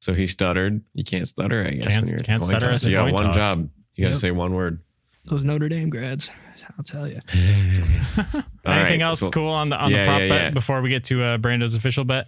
So 0.00 0.14
he 0.14 0.26
stuttered. 0.26 0.82
You 0.94 1.04
can't 1.04 1.26
stutter, 1.28 1.64
I 1.66 1.70
guess. 1.72 1.86
Can't- 1.86 2.04
when 2.06 2.10
you're 2.10 2.18
can't 2.20 2.40
coin 2.42 2.50
stutter 2.50 2.72
toss. 2.72 2.84
You 2.84 2.92
got 2.92 3.12
one 3.12 3.24
toss. 3.24 3.36
job. 3.36 3.70
You 3.94 4.04
got 4.04 4.08
to 4.08 4.14
Yep. 4.14 4.20
say 4.20 4.30
one 4.30 4.52
word. 4.54 4.80
Those 5.24 5.42
Notre 5.42 5.68
Dame 5.68 5.90
grads, 5.90 6.30
I'll 6.78 6.84
tell 6.84 7.06
you. 7.06 7.20
Anything 7.34 8.44
right, 8.64 9.00
else 9.00 9.20
so- 9.20 9.30
cool 9.30 9.50
on 9.50 9.68
the 9.68 9.76
on 9.76 9.90
Yeah, 9.90 10.04
the 10.04 10.06
prop 10.06 10.20
yeah, 10.20 10.28
bet 10.28 10.54
before 10.54 10.80
we 10.82 10.88
get 10.88 11.04
to 11.04 11.22
uh, 11.22 11.38
Brando's 11.38 11.74
official 11.74 12.04
bet? 12.04 12.26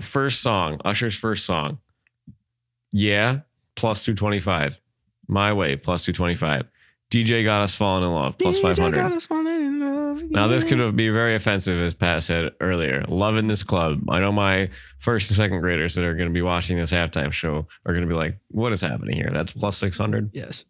First 0.00 0.40
song, 0.40 0.80
Usher's 0.84 1.14
first 1.14 1.44
song. 1.44 1.78
Yeah, 2.92 3.40
plus 3.76 4.04
225. 4.04 4.80
My 5.28 5.52
way, 5.52 5.76
plus 5.76 6.04
225. 6.04 6.66
DJ 7.10 7.44
got 7.44 7.60
us 7.60 7.74
falling 7.74 8.04
in 8.04 8.12
love, 8.12 8.36
plus 8.38 8.58
500. 8.58 10.30
Now, 10.30 10.48
this 10.48 10.64
could 10.64 10.96
be 10.96 11.08
very 11.08 11.34
offensive, 11.34 11.78
as 11.78 11.94
Pat 11.94 12.22
said 12.22 12.52
earlier. 12.60 13.04
Love 13.08 13.36
in 13.36 13.46
this 13.46 13.62
club. 13.62 14.00
I 14.08 14.18
know 14.18 14.32
my 14.32 14.70
first 14.98 15.30
and 15.30 15.36
second 15.36 15.60
graders 15.60 15.94
that 15.94 16.04
are 16.04 16.14
going 16.14 16.28
to 16.28 16.34
be 16.34 16.42
watching 16.42 16.78
this 16.78 16.92
halftime 16.92 17.32
show 17.32 17.66
are 17.84 17.92
going 17.92 18.02
to 18.02 18.08
be 18.08 18.14
like, 18.14 18.38
what 18.48 18.72
is 18.72 18.80
happening 18.80 19.16
here? 19.16 19.30
That's 19.32 19.52
plus 19.52 19.76
600. 19.78 20.30
Yes. 20.32 20.64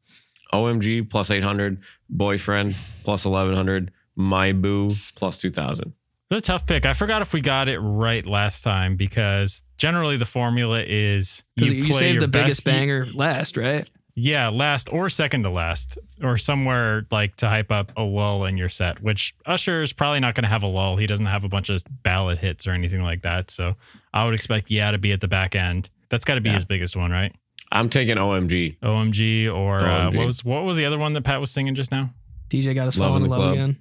OMG, 0.53 1.09
plus 1.09 1.31
800. 1.31 1.81
Boyfriend, 2.11 2.77
plus 3.03 3.25
1100. 3.25 3.93
My 4.17 4.53
boo, 4.53 4.91
plus 5.15 5.39
2000. 5.39 5.93
The 6.29 6.41
tough 6.41 6.67
pick. 6.67 6.85
I 6.87 6.93
forgot 6.93 7.23
if 7.23 7.33
we 7.33 7.41
got 7.41 7.69
it 7.69 7.79
right 7.79 8.27
last 8.27 8.63
time 8.63 8.97
because 8.97 9.63
generally 9.79 10.17
the 10.17 10.25
formula 10.25 10.83
is 10.85 11.45
you, 11.55 11.67
you, 11.73 11.85
play 11.85 11.99
saved 12.01 12.15
your 12.15 12.21
the 12.23 12.29
biggest 12.29 12.65
best- 12.65 12.77
banger 12.77 13.07
last, 13.15 13.57
right? 13.57 13.89
Yeah, 14.19 14.49
last 14.49 14.89
or 14.91 15.11
second 15.11 15.43
to 15.43 15.51
last, 15.51 15.99
or 16.23 16.39
somewhere 16.39 17.07
like 17.11 17.37
to 17.37 17.49
hype 17.51 17.71
up 17.71 17.93
a 17.99 18.03
lull 18.03 18.47
in 18.47 18.57
your 18.57 18.71
set. 18.71 19.03
Which 19.03 19.35
Usher 19.45 19.83
is 19.83 19.93
probably 19.93 20.21
not 20.21 20.35
going 20.35 20.45
to 20.45 20.49
have 20.49 20.63
a 20.63 20.67
lull. 20.67 20.97
He 20.97 21.07
doesn't 21.07 21.27
have 21.27 21.45
a 21.45 21.51
bunch 21.51 21.69
of 21.69 21.83
ballad 22.03 22.39
hits 22.39 22.67
or 22.67 22.71
anything 22.73 23.03
like 23.03 23.23
that. 23.23 23.51
So 23.51 23.75
I 24.15 24.25
would 24.25 24.33
expect 24.33 24.71
Yeah 24.71 24.91
to 24.91 24.97
be 24.99 25.13
at 25.13 25.21
the 25.21 25.29
back 25.29 25.55
end. 25.55 25.91
That's 26.09 26.25
got 26.25 26.37
to 26.37 26.41
be 26.41 26.49
Yeah. 26.49 26.55
his 26.55 26.65
biggest 26.65 26.97
one, 26.97 27.11
right? 27.11 27.31
I'm 27.71 27.91
taking 27.91 28.17
OMG. 28.17 28.79
OMG 28.83 29.55
or 29.55 29.81
Uh, 29.81 30.11
what 30.11 30.25
was 30.25 30.43
what 30.43 30.65
was 30.65 30.79
the 30.79 30.87
other 30.87 30.97
one 30.99 31.13
that 31.13 31.23
Pat 31.23 31.39
was 31.39 31.51
singing 31.51 31.75
just 31.75 31.93
now? 31.93 32.11
DJ 32.49 32.75
got 32.75 32.89
us 32.89 32.97
falling 32.97 33.17
in 33.17 33.23
in 33.25 33.29
the 33.29 33.37
love 33.37 33.43
club. 33.43 33.53
again. 33.55 33.77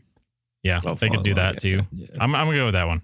Yeah, 0.65 0.81
Love 0.83 0.99
they 0.99 1.09
could 1.09 1.21
do 1.21 1.35
that 1.35 1.59
too. 1.59 1.83
Yeah. 1.95 2.07
I'm 2.19 2.33
I'm 2.33 2.47
gonna 2.47 2.57
go 2.57 2.65
with 2.65 2.73
that 2.73 2.87
one. 2.87 3.03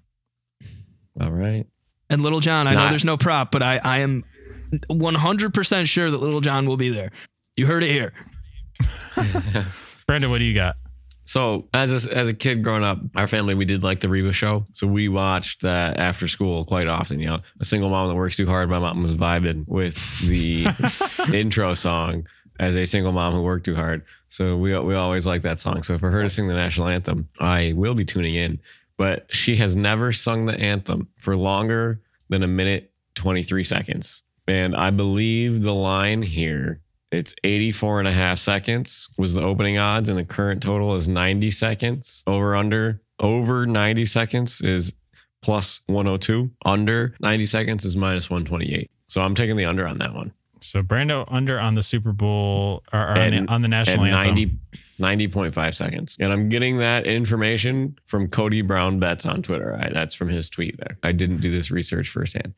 All 1.22 1.30
right. 1.30 1.68
And 2.10 2.24
Lil 2.24 2.40
Jon, 2.40 2.66
I 2.66 2.74
know 2.74 2.90
there's 2.90 3.06
no 3.06 3.18
prop, 3.18 3.52
but 3.52 3.62
I, 3.62 3.78
I 3.78 4.00
am 4.00 4.26
100% 4.74 5.86
sure 5.86 6.10
that 6.10 6.18
Lil 6.18 6.42
Jon 6.42 6.66
will 6.66 6.76
be 6.76 6.90
there. 6.90 7.12
You 7.56 7.68
heard 7.68 7.84
it 7.84 7.92
here. 7.92 8.14
Brando, 10.08 10.30
what 10.30 10.40
do 10.40 10.44
you 10.44 10.56
got? 10.56 10.76
So 11.26 11.70
as 11.74 12.06
a, 12.06 12.18
as 12.18 12.28
a 12.28 12.34
kid 12.34 12.64
growing 12.64 12.84
up, 12.84 12.98
our 13.16 13.28
family 13.28 13.54
we 13.54 13.66
did 13.66 13.84
like 13.84 14.00
the 14.00 14.10
Reba 14.10 14.34
show. 14.34 14.66
So 14.74 14.88
we 14.88 15.08
watched 15.08 15.62
that 15.62 15.98
after 15.98 16.28
school 16.28 16.66
quite 16.66 16.88
often. 16.88 17.20
You 17.20 17.28
know, 17.28 17.40
a 17.60 17.66
single 17.66 17.90
mom 17.90 18.10
that 18.10 18.16
works 18.16 18.36
too 18.36 18.48
hard. 18.48 18.72
My 18.72 18.80
mom 18.80 19.04
was 19.04 19.14
vibing 19.14 19.68
with 19.68 19.96
the 20.28 20.66
intro 21.34 21.76
song 21.76 22.26
as 22.60 22.76
a 22.76 22.86
single 22.86 23.12
mom 23.12 23.34
who 23.36 23.44
worked 23.44 23.66
too 23.66 23.76
hard. 23.76 24.04
So 24.32 24.56
we 24.56 24.78
we 24.80 24.96
always 24.96 25.28
like 25.28 25.42
that 25.42 25.60
song. 25.60 25.84
So 25.84 25.98
for 25.98 26.10
her 26.10 26.24
to 26.24 26.30
sing 26.30 26.48
the 26.48 26.54
national 26.54 26.88
anthem, 26.88 27.28
I 27.40 27.74
will 27.76 27.94
be 27.94 28.06
tuning 28.06 28.36
in. 28.36 28.62
But 28.98 29.26
she 29.34 29.58
has 29.58 29.76
never 29.76 30.14
sung 30.14 30.46
the 30.46 30.58
anthem 30.58 31.10
for 31.18 31.36
longer 31.36 32.02
than 32.30 32.42
a 32.42 32.48
minute 32.48 32.94
twenty 33.14 33.44
three 33.44 33.66
seconds. 33.66 34.24
And 34.48 34.74
I 34.74 34.90
believe 34.90 35.64
the 35.64 35.74
line 35.74 36.22
here, 36.22 36.82
it's 37.12 37.36
84 37.44 38.00
and 38.00 38.08
a 38.08 38.12
half 38.12 38.40
seconds 38.40 39.10
was 39.18 39.34
the 39.34 39.42
opening 39.42 39.78
odds, 39.78 40.10
and 40.10 40.18
the 40.18 40.24
current 40.24 40.64
total 40.64 40.96
is 40.96 41.08
90 41.08 41.52
seconds. 41.52 42.24
Over 42.26 42.56
under 42.56 43.02
over 43.20 43.66
90 43.66 44.06
seconds 44.06 44.62
is 44.62 44.94
plus 45.42 45.82
102. 45.88 46.50
Under 46.66 47.16
90 47.20 47.46
seconds 47.48 47.84
is 47.84 47.98
minus 47.98 48.30
128. 48.30 48.90
So 49.08 49.22
I'm 49.22 49.36
taking 49.36 49.58
the 49.58 49.66
under 49.66 49.86
on 49.86 49.98
that 49.98 50.14
one. 50.14 50.32
So 50.62 50.82
Brando 50.84 51.26
under 51.28 51.60
on 51.60 51.76
the 51.76 51.82
Super 51.84 52.12
Bowl 52.12 52.84
or, 52.94 53.00
or 53.00 53.08
on, 53.10 53.18
And- 53.18 53.48
the, 53.48 53.52
on 53.52 53.62
the 53.62 53.68
At 53.68 53.70
national 53.70 54.06
anthem. 54.06 54.36
90 54.36 54.58
90.5 55.00 55.74
seconds. 55.74 56.16
And 56.20 56.32
I'm 56.32 56.48
getting 56.50 56.78
that 56.78 57.08
information 57.08 57.98
from 58.06 58.28
Cody 58.28 58.62
Brown 58.62 59.00
Bets 59.00 59.26
on 59.26 59.42
Twitter. 59.42 59.76
I, 59.76 59.90
that's 59.90 60.14
from 60.14 60.30
his 60.30 60.48
tweet 60.50 60.78
there. 60.78 60.98
I 61.02 61.12
didn't 61.12 61.42
do 61.42 61.50
this 61.52 61.72
research 61.72 62.10
firsthand. 62.10 62.54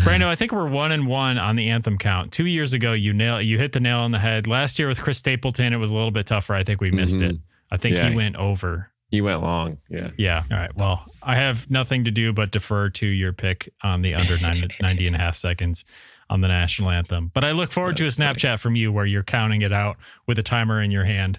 Brando, 0.00 0.26
I 0.26 0.34
think 0.34 0.52
we're 0.52 0.68
one 0.68 0.92
and 0.92 1.06
one 1.06 1.38
on 1.38 1.56
the 1.56 1.70
anthem 1.70 1.96
count. 1.96 2.32
Two 2.32 2.44
years 2.44 2.74
ago, 2.74 2.92
you 2.92 3.14
nail 3.14 3.40
you 3.40 3.56
hit 3.56 3.72
the 3.72 3.80
nail 3.80 4.00
on 4.00 4.10
the 4.10 4.18
head. 4.18 4.46
Last 4.46 4.78
year 4.78 4.88
with 4.88 5.00
Chris 5.00 5.16
Stapleton, 5.16 5.72
it 5.72 5.78
was 5.78 5.90
a 5.90 5.94
little 5.94 6.10
bit 6.10 6.26
tougher. 6.26 6.54
I 6.54 6.64
think 6.64 6.82
we 6.82 6.90
missed 6.90 7.18
Mhm. 7.18 7.30
it. 7.30 7.36
I 7.70 7.78
think 7.78 7.96
Yeah. 7.96 8.10
he 8.10 8.14
went 8.14 8.36
over. 8.36 8.90
He 9.10 9.22
went 9.22 9.40
long. 9.40 9.78
Yeah. 9.88 10.10
Yeah. 10.18 10.42
All 10.50 10.58
right. 10.58 10.76
Well, 10.76 11.06
I 11.22 11.36
have 11.36 11.70
nothing 11.70 12.04
to 12.04 12.10
do 12.10 12.34
but 12.34 12.50
defer 12.50 12.90
to 12.90 13.06
your 13.06 13.32
pick 13.32 13.70
on 13.82 14.02
the 14.02 14.12
under 14.14 14.36
90, 14.38 14.68
90 14.82 15.06
and 15.06 15.16
a 15.16 15.18
half 15.18 15.34
seconds 15.36 15.86
on 16.28 16.40
the 16.40 16.48
national 16.48 16.90
anthem. 16.90 17.30
But 17.32 17.44
I 17.44 17.52
look 17.52 17.72
forward 17.72 17.96
to 17.98 18.04
a 18.04 18.06
That's. 18.06 18.16
Snapchat 18.16 18.60
from 18.60 18.76
you 18.76 18.92
where 18.92 19.06
you're 19.06 19.22
counting 19.22 19.62
it 19.62 19.72
out 19.72 19.96
with 20.26 20.38
a 20.38 20.42
timer 20.42 20.82
in 20.82 20.90
your 20.90 21.04
hand. 21.04 21.38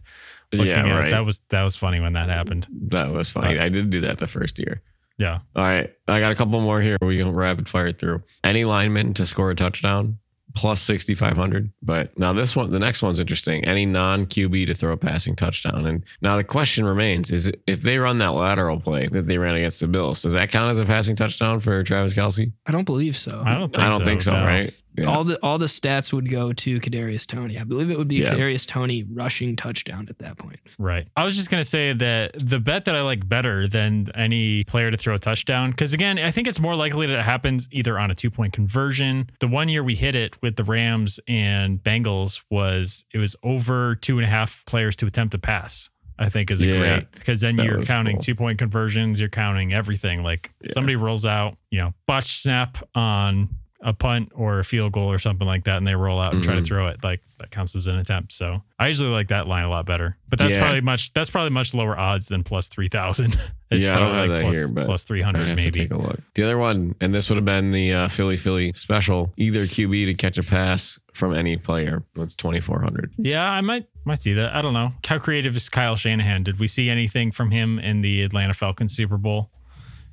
yeah, 0.52 0.80
at 0.80 0.86
it. 0.86 0.94
right. 0.94 1.12
That 1.12 1.26
was 1.26 1.42
that 1.50 1.64
was 1.64 1.76
funny 1.76 2.00
when 2.00 2.14
that 2.14 2.30
happened. 2.30 2.68
That 2.88 3.12
was 3.12 3.30
funny. 3.30 3.58
Uh, 3.58 3.66
I 3.66 3.70
did 3.70 3.90
do 3.90 4.02
that 4.02 4.18
the 4.20 4.28
first 4.28 4.60
year. 4.60 4.82
Yeah. 5.18 5.40
All 5.56 5.64
right. 5.64 5.92
I 6.08 6.20
got 6.20 6.32
a 6.32 6.36
couple 6.36 6.60
more 6.62 6.80
here. 6.80 6.98
We 7.02 7.18
can 7.18 7.32
rapid 7.32 7.68
fire 7.68 7.92
through. 7.92 8.22
Any 8.44 8.66
lineman 8.66 9.14
to 9.16 9.26
score 9.26 9.50
a 9.50 9.56
touchdown 9.56 10.20
plus 10.58 10.82
6,500. 10.82 11.72
But 11.84 12.18
now 12.18 12.34
this 12.34 12.56
one, 12.56 12.72
the 12.72 12.80
next 12.80 13.04
one's 13.04 13.20
interesting. 13.20 13.64
Any 13.64 13.86
non 13.86 14.26
QB 14.26 14.66
to 14.68 14.74
throw 14.74 14.92
a 14.92 14.98
passing 14.98 15.36
touchdown. 15.36 15.86
And 15.86 16.04
now 16.22 16.36
the 16.36 16.44
question 16.44 16.84
remains 16.84 17.32
is 17.32 17.52
if 17.68 17.84
they 17.84 18.00
run 18.00 18.18
that 18.18 18.30
lateral 18.30 18.80
play 18.80 19.08
that 19.08 19.28
they 19.28 19.38
ran 19.38 19.56
against 19.56 19.80
the 19.80 19.88
Bills, 19.88 20.24
does 20.24 20.34
that 20.34 20.50
count 20.50 20.72
as 20.72 20.80
a 20.80 20.86
passing 20.86 21.16
touchdown 21.16 21.60
for 21.60 21.84
Travis 21.84 22.16
Kelce? 22.16 22.52
I 22.66 22.72
don't 22.72 22.86
believe 22.86 23.16
so. 23.16 23.44
I 23.46 23.54
don't 23.54 23.72
think 23.72 23.84
I 23.84 23.90
don't 23.92 24.00
so, 24.00 24.06
think 24.06 24.22
so, 24.24 24.34
no. 24.34 24.44
right? 24.44 24.74
Yeah. 24.98 25.06
All 25.06 25.24
the 25.24 25.38
all 25.44 25.58
the 25.58 25.68
stats 25.68 26.12
would 26.12 26.30
go 26.30 26.52
to 26.54 26.80
Kadarius 26.80 27.28
Toney. 27.28 27.60
I 27.60 27.64
believe 27.64 27.90
it 27.92 27.98
would 27.98 28.08
be 28.08 28.16
Yeah. 28.18 28.34
Kadarius 28.34 28.66
Toney 28.68 29.04
rushing 29.04 29.56
touchdown 29.56 30.08
at 30.10 30.18
that 30.20 30.38
point. 30.38 30.60
Right. 30.80 31.08
I 31.16 31.24
was 31.24 31.36
just 31.36 31.52
going 31.52 31.62
to 31.62 31.70
say 31.70 31.94
that 31.94 32.32
the 32.38 32.60
bet 32.60 32.86
that 32.86 32.96
I 32.96 33.02
like 33.02 33.28
better 33.30 33.68
than 33.68 34.10
any 34.16 34.64
player 34.64 34.90
to 34.90 34.98
throw 34.98 35.16
a 35.16 35.20
touchdown, 35.20 35.70
because 35.72 35.94
again, 35.94 36.18
I 36.18 36.32
think 36.32 36.48
it's 36.48 36.60
more 36.60 36.76
likely 36.76 37.06
that 37.08 37.20
it 37.20 37.26
happens 37.26 37.68
either 37.72 38.00
on 38.00 38.10
a 38.12 38.16
two 38.16 38.32
point 38.32 38.54
conversion. 38.54 39.30
The 39.40 39.48
one 39.48 39.70
year 39.70 39.84
we 39.84 39.96
hit 39.96 40.16
it 40.16 40.42
with 40.42 40.56
the 40.56 40.64
Rams 40.64 41.20
and 41.28 41.78
Bengals 41.84 42.44
was 42.50 43.06
it 43.14 43.20
was 43.20 43.36
over 43.44 43.96
two 43.96 44.18
and 44.18 44.26
a 44.26 44.30
half 44.30 44.66
players 44.66 44.96
to 44.98 45.06
attempt 45.06 45.34
a 45.36 45.40
pass. 45.40 45.90
I 46.20 46.30
think 46.30 46.50
is 46.50 46.64
a 46.64 46.66
Yeah. 46.66 46.78
great 46.80 47.12
because 47.12 47.42
then 47.42 47.58
you're 47.58 47.84
counting 47.86 48.16
cool. 48.16 48.22
two 48.22 48.34
point 48.34 48.58
conversions, 48.58 49.20
you're 49.20 49.30
counting 49.30 49.72
everything. 49.74 50.24
Like 50.24 50.52
Yeah. 50.64 50.72
somebody 50.72 50.96
rolls 50.96 51.28
out, 51.28 51.60
you 51.70 51.78
know, 51.78 51.94
botch 52.08 52.42
snap 52.42 52.80
on 52.96 53.50
a 53.88 53.94
punt 53.94 54.30
or 54.36 54.60
a 54.60 54.64
field 54.66 54.92
goal 54.92 55.10
or 55.10 55.18
something 55.18 55.48
like 55.48 55.64
that, 55.64 55.78
and 55.78 55.88
they 55.88 55.96
roll 55.96 56.20
out 56.20 56.34
and 56.34 56.44
try 56.44 56.54
to 56.56 56.62
Mhm. 56.62 56.68
throw 56.68 56.88
it. 56.88 57.02
Like 57.04 57.22
that 57.40 57.52
counts 57.52 57.74
as 57.76 57.88
an 57.88 57.98
attempt. 57.98 58.34
So 58.34 58.62
I 58.78 58.88
usually 58.90 59.10
like 59.12 59.30
that 59.30 59.48
line 59.48 59.64
a 59.64 59.70
lot 59.70 59.86
better. 59.86 60.18
But 60.28 60.40
that's 60.40 60.56
Yeah. 60.56 60.60
probably 60.60 60.82
much. 60.82 61.14
That's 61.14 61.30
probably 61.30 61.52
much 61.52 61.74
lower 61.74 61.98
odds 61.98 62.28
than 62.28 62.44
plus 62.44 62.68
three 62.68 62.90
thousand. 62.90 63.36
It's 63.70 63.86
Yeah, 63.86 63.98
I 63.98 64.00
don't 64.00 64.12
probably 64.12 64.22
have 64.22 64.30
like 64.30 64.38
that 64.38 64.44
plus, 64.44 64.56
here, 64.56 64.72
but 64.74 64.86
plus 64.86 65.04
three 65.04 65.24
I'd 65.24 65.34
to 65.36 65.56
maybe. 65.56 65.72
take 65.72 65.92
a 65.92 65.98
look. 65.98 66.22
The 66.36 66.44
other 66.44 66.58
one, 66.58 66.96
and 67.02 67.14
this 67.14 67.30
would 67.30 67.36
have 67.36 67.44
been 67.44 67.72
the 67.72 67.92
uh, 67.92 68.08
Philly 68.08 68.38
Philly 68.38 68.72
special, 68.78 69.34
either 69.36 69.66
QB 69.66 70.06
to 70.06 70.14
catch 70.14 70.38
a 70.38 70.44
pass 70.44 70.98
from 71.14 71.34
any 71.36 71.58
player. 71.58 72.04
That's 72.16 72.34
2,400. 72.34 73.12
Yeah, 73.18 73.50
I 73.52 73.60
might 73.60 73.86
might 74.06 74.22
see 74.22 74.32
that. 74.34 74.56
I 74.56 74.62
don't 74.62 74.74
know. 74.74 74.94
How 75.06 75.18
creative 75.20 75.54
is 75.58 75.68
Kyle 75.68 75.98
Shanahan? 75.98 76.44
Did 76.44 76.60
we 76.60 76.68
see 76.68 76.90
anything 76.90 77.32
from 77.32 77.52
him 77.52 77.78
in 77.78 78.00
the 78.02 78.22
Atlanta 78.24 78.54
Falcons 78.54 78.96
Super 78.96 79.18
Bowl? 79.18 79.52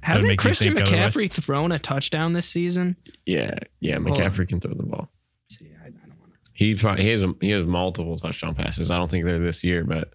Hasn't 0.05 0.29
make 0.29 0.41
you 0.41 0.43
Christian 0.43 0.75
think 0.75 0.89
otherwise. 0.89 1.15
McCaffrey 1.15 1.31
thrown 1.31 1.73
a 1.73 1.79
touchdown 1.79 2.35
this 2.35 2.47
season? 2.47 2.97
Yeah, 3.27 3.55
yeah. 3.81 3.97
McCaffrey 3.97 4.49
can 4.49 4.61
throw 4.61 4.75
the 4.75 4.83
ball. 4.83 5.09
See, 5.51 5.71
I, 5.83 5.87
I 5.87 5.91
don't 5.91 6.21
want 6.21 6.33
to. 6.33 6.39
He 6.53 6.75
he 6.75 7.11
has 7.11 7.23
a, 7.23 7.35
he 7.41 7.51
has 7.51 7.65
multiple 7.65 8.19
touchdown 8.19 8.55
passes. 8.55 8.91
I 8.91 8.99
don't 8.99 9.11
think 9.11 9.25
they're 9.25 9.39
this 9.39 9.65
year, 9.65 9.85
but 9.85 10.13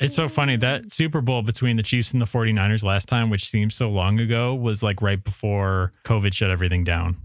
It's 0.00 0.14
so 0.14 0.28
funny 0.28 0.56
that 0.56 0.90
Super 0.92 1.20
Bowl 1.20 1.42
between 1.42 1.76
the 1.76 1.82
Chiefs 1.82 2.12
and 2.12 2.20
the 2.20 2.26
49ers 2.26 2.84
last 2.84 3.08
time, 3.08 3.30
which 3.30 3.46
seems 3.46 3.74
so 3.74 3.88
long 3.90 4.18
ago, 4.20 4.54
was 4.54 4.82
like 4.82 5.00
right 5.02 5.22
before 5.22 5.92
COVID 6.04 6.32
shut 6.32 6.50
everything 6.50 6.84
down. 6.84 7.16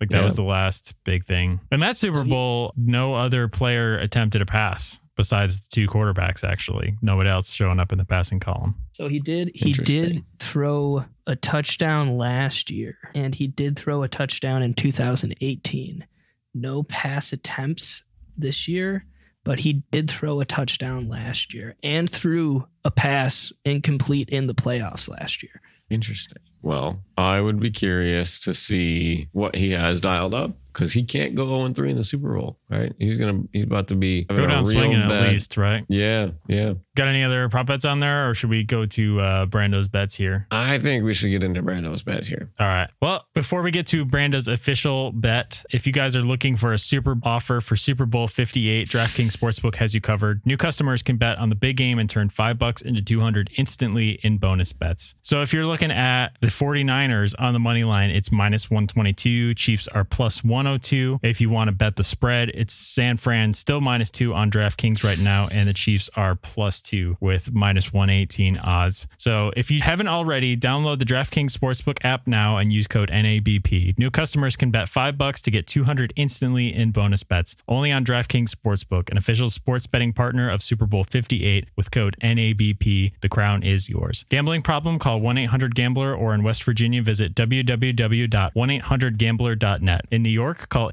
Like 0.00 0.10
that 0.10 0.18
Yeah. 0.18 0.24
was 0.24 0.36
the 0.36 0.42
last 0.44 0.94
big 1.04 1.24
thing. 1.26 1.60
And 1.72 1.82
that 1.82 1.96
Super 1.96 2.22
Bowl, 2.24 2.72
no 2.76 3.14
other 3.14 3.48
player 3.48 3.98
attempted 3.98 4.40
a 4.42 4.46
pass 4.46 5.00
besides 5.16 5.62
the 5.66 5.68
two 5.74 5.88
quarterbacks, 5.88 6.48
actually. 6.48 6.96
Nobody 7.02 7.28
else 7.28 7.52
showing 7.52 7.80
up 7.80 7.90
in 7.90 7.98
the 7.98 8.04
passing 8.04 8.38
column. 8.38 8.76
So 8.92 9.08
he 9.08 9.18
did. 9.18 9.50
He 9.54 9.72
did 9.72 10.24
throw 10.38 11.04
a 11.26 11.34
touchdown 11.34 12.16
last 12.16 12.70
year, 12.70 12.96
and 13.14 13.34
he 13.34 13.48
did 13.48 13.76
throw 13.76 14.04
a 14.04 14.08
touchdown 14.08 14.62
in 14.62 14.74
2018. 14.74 16.06
No 16.54 16.82
pass 16.84 17.32
attempts 17.32 18.04
this 18.36 18.68
year, 18.68 19.04
but 19.44 19.58
he 19.60 19.82
did 19.90 20.08
throw 20.10 20.40
a 20.40 20.44
touchdown 20.44 21.08
last 21.08 21.52
year 21.52 21.74
and 21.82 22.08
threw 22.08 22.66
a 22.84 22.90
pass 22.92 23.52
incomplete 23.64 24.28
in 24.30 24.46
the 24.46 24.54
playoffs 24.54 25.08
last 25.08 25.42
year. 25.42 25.60
Interesting. 25.90 26.38
Well, 26.62 27.02
I 27.16 27.40
would 27.40 27.60
be 27.60 27.70
curious 27.70 28.38
to 28.40 28.54
see 28.54 29.28
what 29.32 29.54
he 29.54 29.70
has 29.70 30.00
dialed 30.00 30.34
up 30.34 30.56
because 30.72 30.92
he 30.92 31.04
can't 31.04 31.34
go 31.34 31.46
0 31.46 31.72
3 31.72 31.90
in 31.90 31.96
the 31.96 32.04
Super 32.04 32.36
Bowl, 32.36 32.57
right? 32.70 32.92
He's 32.98 33.18
gonna 33.18 33.42
he's 33.52 33.64
about 33.64 33.88
to 33.88 33.94
be 33.94 34.24
Go 34.24 34.46
down 34.46 34.64
swinging 34.64 35.00
at 35.00 35.30
least, 35.30 35.56
right? 35.56 35.84
Yeah, 35.88 36.30
yeah. 36.46 36.74
Got 36.96 37.08
any 37.08 37.22
other 37.22 37.48
prop 37.48 37.66
bets 37.66 37.84
on 37.84 38.00
there, 38.00 38.28
or 38.28 38.34
should 38.34 38.50
we 38.50 38.64
go 38.64 38.86
to 38.86 39.20
uh, 39.20 39.46
Brando's 39.46 39.88
bets 39.88 40.16
here? 40.16 40.46
I 40.50 40.78
think 40.78 41.04
we 41.04 41.14
should 41.14 41.30
get 41.30 41.42
into 41.42 41.62
Brando's 41.62 42.02
bet 42.02 42.26
here. 42.26 42.50
All 42.58 42.66
right. 42.66 42.88
Well, 43.00 43.26
before 43.34 43.62
we 43.62 43.70
get 43.70 43.86
to 43.88 44.04
Brando's 44.04 44.48
official 44.48 45.12
bet, 45.12 45.64
if 45.70 45.86
you 45.86 45.92
guys 45.92 46.16
are 46.16 46.22
looking 46.22 46.56
for 46.56 46.72
a 46.72 46.78
super 46.78 47.16
offer 47.22 47.60
for 47.60 47.76
Super 47.76 48.06
Bowl 48.06 48.26
58, 48.26 48.88
DraftKings 48.88 49.36
Sportsbook 49.36 49.76
has 49.76 49.94
you 49.94 50.00
covered. 50.00 50.44
New 50.44 50.56
customers 50.56 51.02
can 51.02 51.16
bet 51.16 51.38
on 51.38 51.48
the 51.48 51.54
big 51.54 51.76
game 51.76 51.98
and 51.98 52.10
turn 52.10 52.28
5 52.28 52.58
bucks 52.58 52.82
into 52.82 53.02
200 53.02 53.50
instantly 53.56 54.18
in 54.22 54.38
bonus 54.38 54.72
bets. 54.72 55.14
So 55.22 55.42
if 55.42 55.52
you're 55.52 55.66
looking 55.66 55.90
at 55.90 56.28
the 56.40 56.48
49ers 56.48 57.34
on 57.38 57.52
the 57.52 57.60
money 57.60 57.84
line, 57.84 58.10
it's 58.10 58.32
minus 58.32 58.70
122. 58.70 59.54
Chiefs 59.54 59.86
are 59.88 60.04
plus 60.04 60.42
102. 60.42 61.20
If 61.22 61.40
you 61.40 61.50
want 61.50 61.68
to 61.68 61.72
bet 61.72 61.96
the 61.96 62.04
spread, 62.04 62.50
it's 62.58 62.74
San 62.74 63.16
Fran 63.16 63.54
still 63.54 63.80
minus 63.80 64.10
2 64.10 64.34
on 64.34 64.50
DraftKings 64.50 65.04
right 65.04 65.18
now 65.18 65.48
and 65.52 65.68
the 65.68 65.72
Chiefs 65.72 66.10
are 66.16 66.34
plus 66.34 66.82
2 66.82 67.16
with 67.20 67.52
minus 67.52 67.92
118 67.92 68.58
odds. 68.58 69.06
So 69.16 69.52
if 69.56 69.70
you 69.70 69.80
haven't 69.80 70.08
already, 70.08 70.56
download 70.56 70.98
the 70.98 71.04
DraftKings 71.04 71.56
Sportsbook 71.56 72.04
app 72.04 72.26
now 72.26 72.56
and 72.56 72.72
use 72.72 72.88
code 72.88 73.10
NABP. 73.10 73.96
New 73.98 74.10
customers 74.10 74.56
can 74.56 74.70
bet 74.70 74.88
5 74.88 75.16
bucks 75.16 75.40
to 75.42 75.50
get 75.50 75.66
200 75.66 76.14
instantly 76.16 76.74
in 76.74 76.90
bonus 76.90 77.22
bets. 77.22 77.54
Only 77.68 77.92
on 77.92 78.04
DraftKings 78.04 78.50
Sportsbook, 78.50 79.10
an 79.10 79.16
official 79.16 79.50
sports 79.50 79.86
betting 79.86 80.12
partner 80.12 80.50
of 80.50 80.62
Super 80.62 80.86
Bowl 80.86 81.04
58 81.04 81.68
with 81.76 81.92
code 81.92 82.16
NABP. 82.20 83.12
The 83.20 83.28
crown 83.28 83.62
is 83.62 83.88
yours. 83.88 84.24
Gambling 84.28 84.62
problem? 84.62 84.98
Call 84.98 85.20
1-800-GAMBLER 85.20 86.12
or 86.14 86.34
in 86.34 86.42
West 86.42 86.64
Virginia 86.64 87.02
visit 87.02 87.34
www.1800gambler.net. 87.34 90.04
In 90.10 90.22
New 90.22 90.28
York, 90.28 90.68
call 90.68 90.90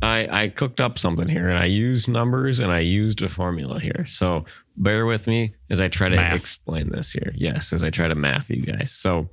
I, 0.01 0.43
I 0.43 0.47
cooked 0.49 0.81
up 0.81 0.99
something 0.99 1.29
here 1.29 1.47
and 1.47 1.57
I 1.57 1.63
used 1.65 2.09
numbers 2.09 2.59
and 2.59 2.71
I 2.73 2.79
used 2.79 3.21
a 3.21 3.29
formula 3.29 3.79
here. 3.79 4.05
So 4.09 4.43
bear 4.75 5.05
with 5.05 5.27
me 5.27 5.55
as 5.69 5.79
I 5.79 5.87
try 5.87 6.09
to 6.09 6.15
Math. 6.17 6.35
explain 6.41 6.89
this 6.89 7.13
here. 7.13 7.31
Yes, 7.35 7.71
as 7.71 7.83
I 7.83 7.89
try 7.89 8.09
to 8.09 8.15
math 8.15 8.49
you 8.49 8.63
guys. 8.65 8.91
So 8.91 9.29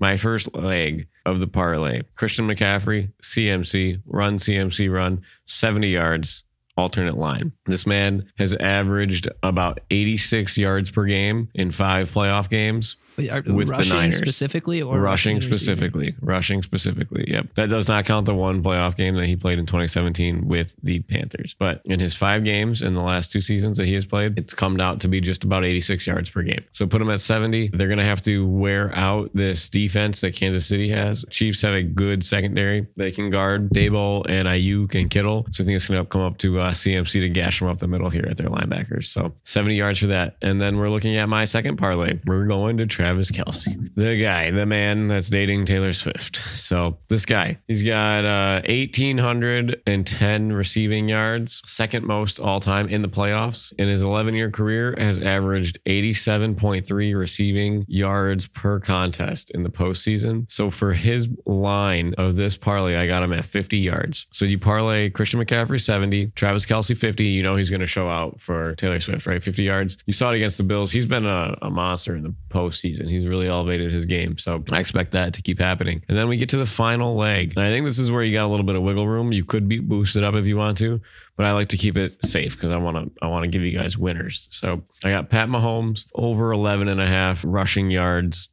my 0.00 0.16
first 0.16 0.52
leg 0.56 1.06
of 1.24 1.38
the 1.38 1.46
parlay, 1.46 2.02
Christian 2.16 2.48
McCaffrey, 2.48 3.12
CMC, 3.22 4.02
run, 4.06 4.38
CMC, 4.38 4.92
run, 4.92 5.22
70 5.46 5.88
yards, 5.88 6.42
alternate 6.78 7.18
line. 7.18 7.52
This 7.66 7.86
man 7.86 8.30
has 8.38 8.54
averaged 8.54 9.28
about 9.42 9.80
86 9.90 10.56
yards 10.56 10.90
per 10.90 11.04
game 11.04 11.48
in 11.54 11.72
five 11.72 12.10
playoff 12.10 12.48
games. 12.48 12.96
With 13.26 13.68
the 13.68 13.72
rushing 13.72 13.96
Niners. 13.96 14.16
specifically 14.16 14.82
or 14.82 15.00
rushing 15.00 15.40
specifically. 15.40 16.14
Rushing 16.20 16.62
specifically. 16.62 17.24
Yep. 17.28 17.54
That 17.54 17.68
does 17.68 17.88
not 17.88 18.04
count 18.04 18.26
the 18.26 18.34
one 18.34 18.62
playoff 18.62 18.96
game 18.96 19.14
that 19.16 19.26
he 19.26 19.36
played 19.36 19.58
in 19.58 19.66
2017 19.66 20.46
with 20.46 20.74
the 20.82 21.00
Panthers. 21.00 21.54
But 21.58 21.82
in 21.84 22.00
his 22.00 22.14
five 22.14 22.44
games 22.44 22.82
in 22.82 22.94
the 22.94 23.02
last 23.02 23.32
two 23.32 23.40
seasons 23.40 23.78
that 23.78 23.86
he 23.86 23.94
has 23.94 24.04
played, 24.04 24.38
it's 24.38 24.54
come 24.54 24.80
out 24.80 25.00
to 25.00 25.08
be 25.08 25.20
just 25.20 25.44
about 25.44 25.64
86 25.64 26.06
yards 26.06 26.30
per 26.30 26.42
game. 26.42 26.64
So 26.72 26.86
put 26.86 27.00
him 27.02 27.10
at 27.10 27.20
70. 27.20 27.68
They're 27.74 27.88
going 27.88 27.98
to 27.98 28.04
have 28.04 28.22
to 28.22 28.46
wear 28.46 28.94
out 28.94 29.30
this 29.34 29.68
defense 29.68 30.20
that 30.20 30.34
Kansas 30.34 30.66
City 30.66 30.88
has. 30.90 31.24
Chiefs 31.30 31.62
have 31.62 31.74
a 31.74 31.82
good 31.82 32.24
secondary. 32.24 32.86
They 32.96 33.10
can 33.10 33.30
guard 33.30 33.70
Deebo 33.70 34.26
and 34.28 34.46
Aiyuk 34.46 34.94
and 34.94 35.10
Kittle. 35.10 35.46
So 35.50 35.64
I 35.64 35.66
think 35.66 35.76
it's 35.76 35.88
going 35.88 36.02
to 36.02 36.08
come 36.08 36.22
up 36.22 36.38
to 36.38 36.60
uh, 36.60 36.70
CMC 36.72 37.20
to 37.20 37.28
gash 37.28 37.58
them 37.58 37.68
up 37.68 37.78
the 37.78 37.88
middle 37.88 38.10
here 38.10 38.26
at 38.30 38.36
their 38.36 38.48
linebackers. 38.48 39.06
So 39.06 39.34
70 39.44 39.74
yards 39.74 39.98
for 39.98 40.06
that. 40.08 40.36
And 40.42 40.60
then 40.60 40.76
we're 40.78 40.90
looking 40.90 41.16
at 41.16 41.28
my 41.28 41.44
second 41.44 41.76
parlay. 41.76 42.18
We're 42.26 42.46
going 42.46 42.76
to 42.78 42.86
Travis 43.08 43.30
Kelce, 43.30 43.90
the 43.94 44.20
guy, 44.20 44.50
the 44.50 44.66
man 44.66 45.08
that's 45.08 45.30
dating 45.30 45.64
Taylor 45.64 45.94
Swift. 45.94 46.44
So 46.52 46.98
this 47.08 47.24
guy, 47.24 47.56
he's 47.66 47.82
got 47.82 48.26
uh, 48.26 48.60
1,810 48.68 50.52
receiving 50.52 51.08
yards, 51.08 51.62
second 51.64 52.04
most 52.04 52.38
all 52.38 52.60
time 52.60 52.86
in 52.90 53.00
the 53.00 53.08
playoffs. 53.08 53.72
In 53.78 53.88
his 53.88 54.02
11 54.02 54.34
year 54.34 54.50
career, 54.50 54.94
has 54.98 55.18
averaged 55.20 55.78
87.3 55.86 57.18
receiving 57.18 57.86
yards 57.88 58.46
per 58.48 58.78
contest 58.78 59.52
in 59.52 59.62
the 59.62 59.70
postseason. 59.70 60.44
So 60.50 60.70
for 60.70 60.92
his 60.92 61.28
line 61.46 62.12
of 62.18 62.36
this 62.36 62.58
parlay, 62.58 62.94
I 62.96 63.06
got 63.06 63.22
him 63.22 63.32
at 63.32 63.46
50 63.46 63.78
yards. 63.78 64.26
So 64.32 64.44
you 64.44 64.58
parlay 64.58 65.08
Christian 65.08 65.40
McCaffrey 65.40 65.80
70, 65.80 66.26
Travis 66.34 66.66
Kelce 66.66 66.94
50. 66.94 67.24
You 67.24 67.42
know 67.42 67.56
he's 67.56 67.70
going 67.70 67.80
to 67.80 67.86
show 67.86 68.10
out 68.10 68.38
for 68.38 68.74
Taylor 68.74 69.00
Swift, 69.00 69.26
right? 69.26 69.42
50 69.42 69.62
yards. 69.62 69.96
You 70.04 70.12
saw 70.12 70.32
it 70.32 70.36
against 70.36 70.58
the 70.58 70.64
Bills. 70.64 70.90
He's 70.90 71.06
been 71.06 71.24
a, 71.24 71.56
a 71.62 71.70
monster 71.70 72.14
in 72.14 72.22
the 72.22 72.34
postseason. 72.50 72.87
And 73.00 73.08
he's 73.08 73.26
really 73.26 73.48
elevated 73.48 73.92
his 73.92 74.06
game. 74.06 74.38
So 74.38 74.64
I 74.72 74.80
expect 74.80 75.12
that 75.12 75.34
to 75.34 75.42
keep 75.42 75.58
happening. 75.58 76.02
And 76.08 76.16
then 76.16 76.28
we 76.28 76.36
get 76.36 76.48
to 76.50 76.56
the 76.56 76.66
final 76.66 77.14
leg. 77.14 77.52
And 77.56 77.64
I 77.64 77.70
think 77.70 77.84
this 77.84 77.98
is 77.98 78.10
where 78.10 78.22
you 78.22 78.32
got 78.32 78.46
a 78.46 78.48
little 78.48 78.66
bit 78.66 78.76
of 78.76 78.82
wiggle 78.82 79.06
room. 79.06 79.32
You 79.32 79.44
could 79.44 79.68
be 79.68 79.78
boosted 79.78 80.24
up 80.24 80.34
if 80.34 80.46
you 80.46 80.56
want 80.56 80.78
to, 80.78 81.00
but 81.36 81.46
I 81.46 81.52
like 81.52 81.68
to 81.68 81.76
keep 81.76 81.96
it 81.96 82.24
safe 82.24 82.54
because 82.56 82.72
I 82.72 82.76
want 82.78 82.96
to 82.96 83.12
I 83.22 83.28
want 83.28 83.44
to 83.44 83.48
give 83.48 83.62
you 83.62 83.78
guys 83.78 83.98
winners. 83.98 84.48
So 84.50 84.82
I 85.04 85.10
got 85.10 85.30
Pat 85.30 85.48
Mahomes 85.48 86.06
over 86.14 86.52
11 86.52 86.88
and 86.88 87.00
a 87.00 87.06
half 87.06 87.44
rushing 87.46 87.90
yards 87.90 88.50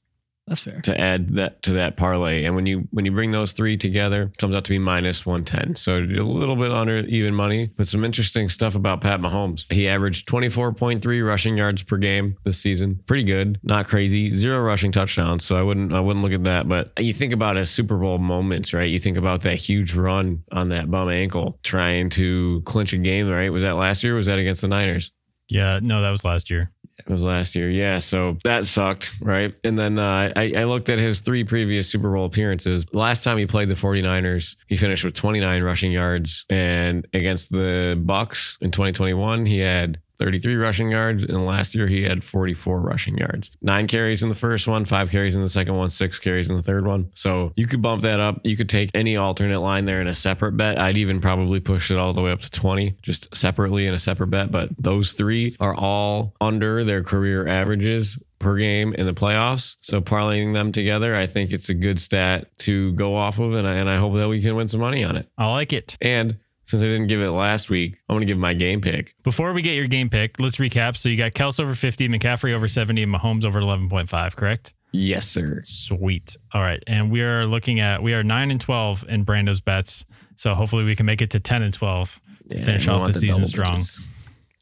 That's 0.47 0.59
fair. 0.59 0.79
to 0.81 0.99
add 0.99 1.35
that 1.37 1.63
to 1.63 1.73
that 1.73 1.97
parlay. 1.97 2.43
And 2.43 2.55
when 2.55 2.67
you 2.67 2.87
when 2.91 3.03
you 3.03 3.11
bring 3.11 3.31
those 3.31 3.51
three 3.51 3.77
together, 3.77 4.23
it 4.31 4.37
comes 4.37 4.55
out 4.55 4.63
to 4.65 4.69
be 4.69 4.77
minus 4.77 5.25
110. 5.25 5.75
So 5.75 5.97
a 5.97 6.01
little 6.21 6.55
bit 6.55 6.69
under 6.71 6.99
even 6.99 7.33
money, 7.33 7.71
but 7.75 7.87
some 7.87 8.03
interesting 8.05 8.49
stuff 8.49 8.75
about 8.75 9.01
Pat 9.01 9.19
Mahomes. 9.19 9.65
He 9.71 9.87
averaged 9.87 10.29
24.3 10.29 11.27
rushing 11.27 11.57
yards 11.57 11.81
per 11.81 11.97
game 11.97 12.37
this 12.43 12.59
season. 12.59 13.01
Pretty 13.07 13.23
good, 13.23 13.59
not 13.63 13.87
crazy. 13.87 14.37
Zero 14.37 14.59
rushing 14.61 14.91
touchdowns, 14.91 15.43
so 15.43 15.55
I 15.55 15.63
wouldn't 15.63 15.93
I 15.93 15.99
wouldn't 15.99 16.23
look 16.23 16.33
at 16.33 16.43
that, 16.43 16.67
but 16.69 16.91
you 16.99 17.13
think 17.13 17.33
about 17.33 17.55
his 17.55 17.71
Super 17.71 17.97
Bowl 17.97 18.19
moments, 18.19 18.71
right? 18.71 18.89
You 18.89 18.99
think 18.99 19.17
about 19.17 19.41
that 19.41 19.55
huge 19.55 19.95
run 19.95 20.43
on 20.51 20.69
that 20.69 20.91
bum 20.91 21.09
ankle 21.09 21.57
trying 21.63 22.11
to 22.11 22.61
clinch 22.65 22.93
a 22.93 22.97
game, 22.97 23.27
right? 23.29 23.51
Was 23.51 23.63
that 23.63 23.73
last 23.77 24.03
year? 24.03 24.13
Or 24.13 24.17
was 24.17 24.27
that 24.27 24.37
against 24.37 24.61
the 24.61 24.67
Niners? 24.67 25.11
Yeah, 25.47 25.79
no, 25.81 26.01
that 26.01 26.09
was 26.09 26.25
last 26.25 26.49
year. 26.49 26.71
It 26.97 27.09
was 27.09 27.21
last 27.21 27.55
year. 27.55 27.69
Yeah. 27.69 27.97
So 27.97 28.37
that 28.43 28.65
sucked. 28.65 29.13
Right. 29.21 29.53
And 29.63 29.77
then 29.77 29.99
uh, 29.99 30.31
I, 30.35 30.53
I 30.55 30.63
looked 30.63 30.89
at 30.89 30.97
his 30.97 31.19
three 31.19 31.43
previous 31.43 31.89
Super 31.89 32.11
Bowl 32.11 32.25
appearances. 32.25 32.85
Last 32.93 33.23
time 33.23 33.37
he 33.37 33.45
played 33.45 33.69
the 33.69 33.75
49ers, 33.75 34.55
he 34.67 34.77
finished 34.77 35.03
with 35.03 35.13
29 35.13 35.61
rushing 35.63 35.91
yards. 35.91 36.45
And 36.49 37.05
against 37.13 37.51
the 37.51 38.01
Bucks 38.01 38.57
in 38.61 38.71
2021, 38.71 39.45
he 39.45 39.59
had 39.59 39.99
33 40.17 40.55
rushing 40.55 40.91
yards. 40.91 41.23
And 41.23 41.45
last 41.45 41.75
year, 41.75 41.87
he 41.87 42.03
had 42.03 42.23
44 42.23 42.79
rushing 42.79 43.17
yards. 43.17 43.51
Nine 43.61 43.87
carries 43.87 44.23
in 44.23 44.29
the 44.29 44.35
first 44.35 44.67
one, 44.67 44.85
five 44.85 45.09
carries 45.09 45.35
in 45.35 45.41
the 45.41 45.49
second 45.49 45.75
one, 45.75 45.89
six 45.89 46.19
carries 46.19 46.49
in 46.49 46.55
the 46.55 46.63
third 46.63 46.85
one. 46.85 47.11
So 47.13 47.53
you 47.55 47.67
could 47.67 47.81
bump 47.81 48.01
that 48.03 48.19
up. 48.19 48.41
You 48.43 48.57
could 48.57 48.69
take 48.69 48.91
any 48.93 49.17
alternate 49.17 49.59
line 49.59 49.85
there 49.85 50.01
in 50.01 50.07
a 50.07 50.15
separate 50.15 50.57
bet. 50.57 50.79
I'd 50.79 50.97
even 50.97 51.21
probably 51.21 51.59
push 51.59 51.91
it 51.91 51.97
all 51.97 52.13
the 52.13 52.21
way 52.21 52.31
up 52.31 52.41
to 52.41 52.49
20, 52.49 52.97
just 53.01 53.35
separately 53.35 53.85
in 53.85 53.93
a 53.93 53.99
separate 53.99 54.27
bet. 54.27 54.51
But 54.51 54.69
those 54.77 55.13
three 55.13 55.55
are 55.59 55.75
all 55.75 56.33
under 56.41 56.83
their 56.83 57.03
career 57.03 57.47
averages 57.47 58.17
per 58.39 58.57
game 58.57 58.93
in 58.93 59.05
the 59.05 59.13
playoffs. 59.13 59.75
So 59.81 60.01
parlaying 60.01 60.53
them 60.53 60.71
together, 60.71 61.15
I 61.15 61.25
think 61.25 61.51
it's 61.51 61.69
a 61.69 61.73
good 61.73 61.99
stat 61.99 62.55
to 62.59 62.93
go 62.93 63.15
off 63.15 63.39
of, 63.39 63.53
and 63.53 63.67
I, 63.67 63.75
and 63.75 63.89
I 63.89 63.97
hope 63.97 64.15
that 64.15 64.29
we 64.29 64.41
can 64.41 64.55
win 64.55 64.67
some 64.67 64.81
money 64.81 65.03
on 65.03 65.15
it. 65.15 65.27
I 65.37 65.47
like 65.47 65.73
it. 65.73 65.97
And 66.01 66.37
since 66.65 66.81
I 66.81 66.85
didn't 66.85 67.07
give 67.07 67.21
it 67.21 67.31
last 67.31 67.69
week, 67.69 67.95
I'm 68.09 68.15
going 68.15 68.21
to 68.21 68.25
give 68.25 68.37
my 68.37 68.53
game 68.53 68.81
pick. 68.81 69.15
Before 69.23 69.53
we 69.53 69.61
get 69.61 69.75
your 69.75 69.87
game 69.87 70.09
pick, 70.09 70.39
let's 70.39 70.57
recap. 70.57 70.97
So 70.97 71.09
you 71.09 71.17
got 71.17 71.33
Kels 71.33 71.59
over 71.59 71.73
50, 71.73 72.09
McCaffrey 72.09 72.53
over 72.53 72.67
70, 72.67 73.03
and 73.03 73.13
Mahomes 73.13 73.45
over 73.45 73.61
11.5, 73.61 74.35
correct? 74.35 74.73
Yes, 74.91 75.27
sir. 75.27 75.61
Sweet. 75.63 76.37
All 76.53 76.61
right. 76.61 76.81
And 76.87 77.11
we 77.11 77.21
are 77.21 77.45
looking 77.45 77.79
at, 77.79 78.01
we 78.01 78.13
are 78.13 78.23
9 78.23 78.51
and 78.51 78.61
12 78.61 79.05
in 79.09 79.23
Brando's 79.23 79.61
bets. 79.61 80.05
So 80.35 80.53
hopefully 80.55 80.83
we 80.83 80.95
can 80.95 81.05
make 81.05 81.21
it 81.21 81.31
to 81.31 81.39
10 81.39 81.63
and 81.63 81.73
12 81.73 82.21
to 82.49 82.57
finish 82.57 82.87
off 82.87 83.05
the 83.05 83.13
season 83.13 83.45
strong. 83.45 83.75
digits. 83.75 84.07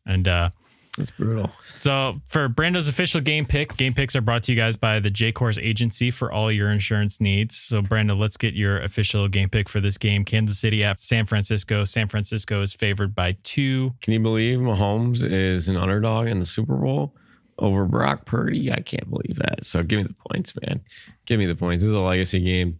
And 0.05 0.27
uh, 0.27 0.49
That's 0.97 1.09
brutal. 1.09 1.49
So 1.79 2.21
for 2.25 2.47
Brando's 2.47 2.87
official 2.87 3.19
game 3.19 3.45
pick, 3.47 3.75
game 3.77 3.95
picks 3.95 4.15
are 4.15 4.21
brought 4.21 4.43
to 4.43 4.51
you 4.51 4.55
guys 4.55 4.77
by 4.77 4.99
the 4.99 5.09
Jkorz 5.09 5.61
Agency 5.61 6.11
for 6.11 6.31
all 6.31 6.51
your 6.51 6.69
insurance 6.69 7.19
needs. 7.19 7.57
So 7.57 7.81
Brando, 7.81 8.17
let's 8.17 8.37
get 8.37 8.53
your 8.53 8.79
official 8.79 9.27
game 9.27 9.49
pick 9.49 9.69
for 9.69 9.79
this 9.79 9.97
game. 9.97 10.23
Kansas 10.23 10.59
City 10.59 10.83
at 10.83 10.99
San 10.99 11.25
Francisco. 11.25 11.83
San 11.83 12.09
Francisco 12.09 12.61
is 12.61 12.73
favored 12.73 13.15
by 13.15 13.35
two. 13.41 13.95
Can 14.01 14.13
you 14.13 14.19
believe 14.19 14.59
Mahomes 14.59 15.23
is 15.23 15.67
an 15.67 15.77
underdog 15.77 16.27
in 16.27 16.37
the 16.37 16.45
Super 16.45 16.75
Bowl 16.75 17.15
over 17.57 17.85
Brock 17.85 18.25
Purdy? 18.27 18.71
I 18.71 18.81
can't 18.81 19.09
believe 19.09 19.37
that. 19.37 19.65
So 19.65 19.81
give 19.81 19.97
me 19.97 20.03
the 20.03 20.15
points, 20.29 20.53
man. 20.61 20.79
Give 21.25 21.39
me 21.39 21.47
the 21.47 21.55
points. 21.55 21.83
This 21.83 21.89
is 21.89 21.97
a 21.97 22.01
legacy 22.01 22.39
game. 22.39 22.79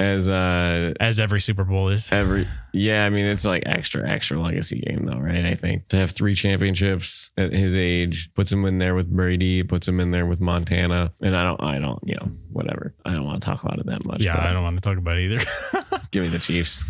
As 0.00 0.28
uh 0.28 0.94
As 0.98 1.20
every 1.20 1.40
Super 1.42 1.64
Bowl 1.64 1.90
is. 1.90 2.10
every 2.10 2.48
yeah, 2.72 3.04
I 3.04 3.10
mean 3.10 3.26
it's 3.26 3.44
like 3.44 3.64
extra 3.66 4.08
extra 4.08 4.40
legacy 4.40 4.80
game 4.80 5.04
though, 5.04 5.18
right? 5.18 5.44
I 5.44 5.54
think 5.54 5.88
to 5.88 5.98
have 5.98 6.12
three 6.12 6.34
championships 6.34 7.30
at 7.36 7.52
his 7.52 7.76
age 7.76 8.30
puts 8.34 8.50
him 8.50 8.64
in 8.64 8.78
there 8.78 8.94
with 8.94 9.10
Brady, 9.10 9.62
puts 9.62 9.86
him 9.86 10.00
in 10.00 10.10
there 10.10 10.24
with 10.24 10.40
Montana, 10.40 11.12
and 11.20 11.36
I 11.36 11.44
don't 11.44 11.62
I 11.62 11.78
don't 11.78 12.00
you 12.04 12.14
know 12.14 12.30
whatever. 12.50 12.94
I 13.04 13.12
don't 13.12 13.26
want 13.26 13.42
to 13.42 13.46
talk 13.46 13.62
about 13.62 13.78
it 13.78 13.86
that 13.86 14.04
much. 14.06 14.22
Yeah, 14.22 14.40
I 14.40 14.52
don't 14.52 14.62
want 14.62 14.76
to 14.76 14.80
talk 14.82 14.96
about 14.96 15.18
it 15.18 15.30
either. 15.32 15.44
give 16.12 16.22
me 16.22 16.30
the 16.30 16.38
Chiefs. 16.38 16.82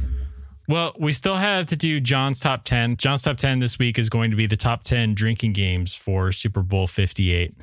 well, 0.69 0.95
we 0.99 1.11
still 1.11 1.37
have 1.37 1.67
to 1.67 1.77
do 1.77 1.99
Jon's 1.99 2.39
top 2.39 2.63
10. 2.65 2.97
Jon's 2.97 3.23
top 3.23 3.39
10 3.39 3.59
this 3.59 3.77
week 3.77 3.99
is 3.99 4.09
going 4.09 4.31
to 4.31 4.37
be 4.37 4.47
the 4.47 4.57
top 4.57 4.85
10 4.85 5.15
drinking 5.15 5.53
games 5.53 5.97
for 5.97 6.31
Super 6.31 6.63
Bowl 6.63 6.87
58. 6.87 7.57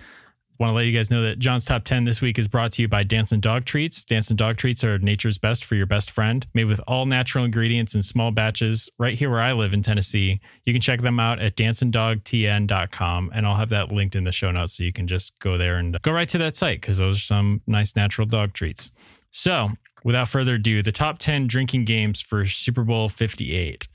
Want 0.60 0.72
to 0.72 0.76
let 0.76 0.86
you 0.86 0.92
guys 0.92 1.12
know 1.12 1.22
that 1.22 1.38
Jon's 1.38 1.66
top 1.66 1.84
10 1.84 2.06
this 2.06 2.20
week 2.20 2.40
is 2.40 2.48
brought 2.48 2.72
to 2.74 2.82
you 2.82 2.88
by 2.88 3.04
Dancin' 3.04 3.40
Dog 3.40 3.66
Treats. 3.66 4.04
Dancin' 4.04 4.36
Dog 4.36 4.58
Treats 4.58 4.84
are 4.84 4.98
nature's 4.98 5.38
best 5.38 5.64
for 5.64 5.76
your 5.76 5.86
best 5.86 6.10
friend, 6.10 6.48
made 6.56 6.66
with 6.66 6.82
all 6.88 7.06
natural 7.06 7.46
ingredients 7.46 7.94
in 7.94 8.02
small 8.02 8.32
batches 8.32 8.90
right 8.98 9.16
here 9.16 9.30
where 9.30 9.40
I 9.40 9.54
live 9.54 9.72
in 9.72 9.84
Tennessee. 9.84 10.40
You 10.66 10.74
can 10.74 10.82
check 10.82 11.02
them 11.02 11.20
out 11.20 11.40
at 11.40 11.56
dancindogtn.com, 11.56 13.32
and 13.36 13.46
I'll 13.46 13.56
have 13.56 13.70
that 13.70 13.92
linked 13.92 14.16
in 14.16 14.24
the 14.24 14.32
show 14.32 14.50
notes 14.50 14.78
so 14.78 14.84
you 14.84 14.92
can 14.92 15.06
just 15.06 15.38
go 15.38 15.60
there 15.60 15.78
and 15.78 16.02
go 16.02 16.12
right 16.12 16.30
to 16.30 16.40
that 16.40 16.58
site 16.58 16.82
because 16.82 16.98
those 16.98 17.18
are 17.18 17.22
some 17.22 17.62
nice 17.68 17.96
natural 17.96 18.26
dog 18.26 18.54
treats. 18.54 18.90
So, 19.30 19.74
without 20.04 20.28
further 20.28 20.56
ado, 20.56 20.82
the 20.82 20.92
top 20.92 21.20
10 21.20 21.46
drinking 21.46 21.86
games 21.86 22.20
for 22.20 22.46
Super 22.46 22.84
Bowl 22.84 23.10
58. 23.10 23.88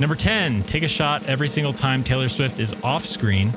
Number 0.00 0.14
10, 0.14 0.62
take 0.62 0.84
a 0.84 0.88
shot 0.88 1.22
every 1.26 1.48
single 1.48 1.74
time 1.74 2.02
Taylor 2.02 2.28
Swift 2.28 2.60
is 2.60 2.72
off 2.82 3.04
screen. 3.04 3.52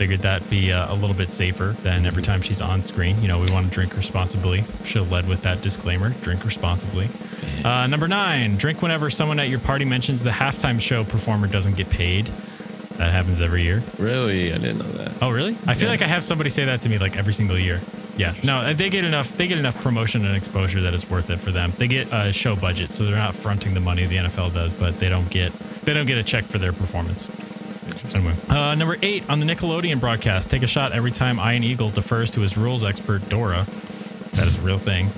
Figured 0.00 0.20
that'd 0.20 0.48
be 0.48 0.72
uh, 0.72 0.90
a 0.90 0.96
little 0.96 1.14
bit 1.14 1.30
safer 1.30 1.76
than 1.82 2.06
every 2.06 2.22
time 2.22 2.40
she's 2.40 2.62
on 2.62 2.80
screen. 2.80 3.20
You 3.20 3.28
know, 3.28 3.38
we 3.38 3.52
want 3.52 3.68
to 3.68 3.74
drink 3.74 3.94
responsibly. 3.94 4.64
Should 4.82 5.02
have 5.02 5.12
led 5.12 5.28
with 5.28 5.42
that 5.42 5.60
disclaimer 5.60 6.08
drink 6.22 6.42
responsibly. 6.42 7.10
Uh, 7.62 7.86
number 7.86 8.08
nine, 8.08 8.56
drink 8.56 8.80
whenever 8.80 9.10
someone 9.10 9.38
at 9.38 9.50
your 9.50 9.58
party 9.58 9.84
mentions 9.84 10.22
the 10.22 10.30
halftime 10.30 10.80
show 10.80 11.04
performer 11.04 11.48
doesn't 11.48 11.76
get 11.76 11.90
paid. 11.90 12.24
That 12.96 13.12
happens 13.12 13.42
every 13.42 13.62
year. 13.62 13.82
Really? 13.98 14.54
I 14.54 14.56
didn't 14.56 14.78
know 14.78 14.90
that. 14.92 15.12
Oh, 15.20 15.28
really? 15.28 15.54
I 15.66 15.74
feel 15.74 15.90
like 15.90 16.00
I 16.00 16.06
have 16.06 16.24
somebody 16.24 16.48
say 16.48 16.64
that 16.64 16.80
to 16.80 16.88
me 16.88 16.96
like 16.96 17.18
every 17.18 17.34
single 17.34 17.58
year. 17.58 17.82
Yeah, 18.16 18.32
no, 18.42 18.72
they 18.72 18.88
get 18.88 19.04
enough. 19.04 19.36
They 19.36 19.48
get 19.48 19.58
enough 19.58 19.82
promotion 19.82 20.24
and 20.24 20.34
exposure 20.34 20.80
that 20.80 20.94
it's 20.94 21.10
worth 21.10 21.28
it 21.28 21.40
for 21.40 21.50
them. 21.50 21.74
They 21.76 21.88
get 21.88 22.10
a 22.10 22.32
show 22.32 22.56
budget, 22.56 22.88
so 22.88 23.04
they're 23.04 23.16
not 23.16 23.34
fronting 23.34 23.74
the 23.74 23.80
money 23.80 24.06
the 24.06 24.16
NFL 24.16 24.54
does, 24.54 24.72
but 24.72 24.98
they 24.98 25.10
don't 25.10 25.28
get 25.28 25.52
they 25.84 25.92
don't 25.92 26.06
get 26.06 26.16
a 26.16 26.24
check 26.24 26.44
for 26.44 26.56
their 26.56 26.72
performance. 26.72 27.28
Anyway, 28.14 28.34
uh, 28.48 28.74
number 28.74 28.96
eight 29.02 29.28
on 29.30 29.40
the 29.40 29.46
Nickelodeon 29.46 30.00
broadcast, 30.00 30.50
take 30.50 30.62
a 30.62 30.66
shot 30.66 30.92
every 30.92 31.12
time 31.12 31.38
Ian 31.38 31.62
Eagle 31.62 31.90
defers 31.90 32.30
to 32.32 32.40
his 32.40 32.56
rules 32.56 32.82
expert 32.82 33.28
Dora. 33.28 33.66
That 34.32 34.46
is 34.48 34.58
a 34.58 34.60
real 34.62 34.78
thing. 34.78 35.10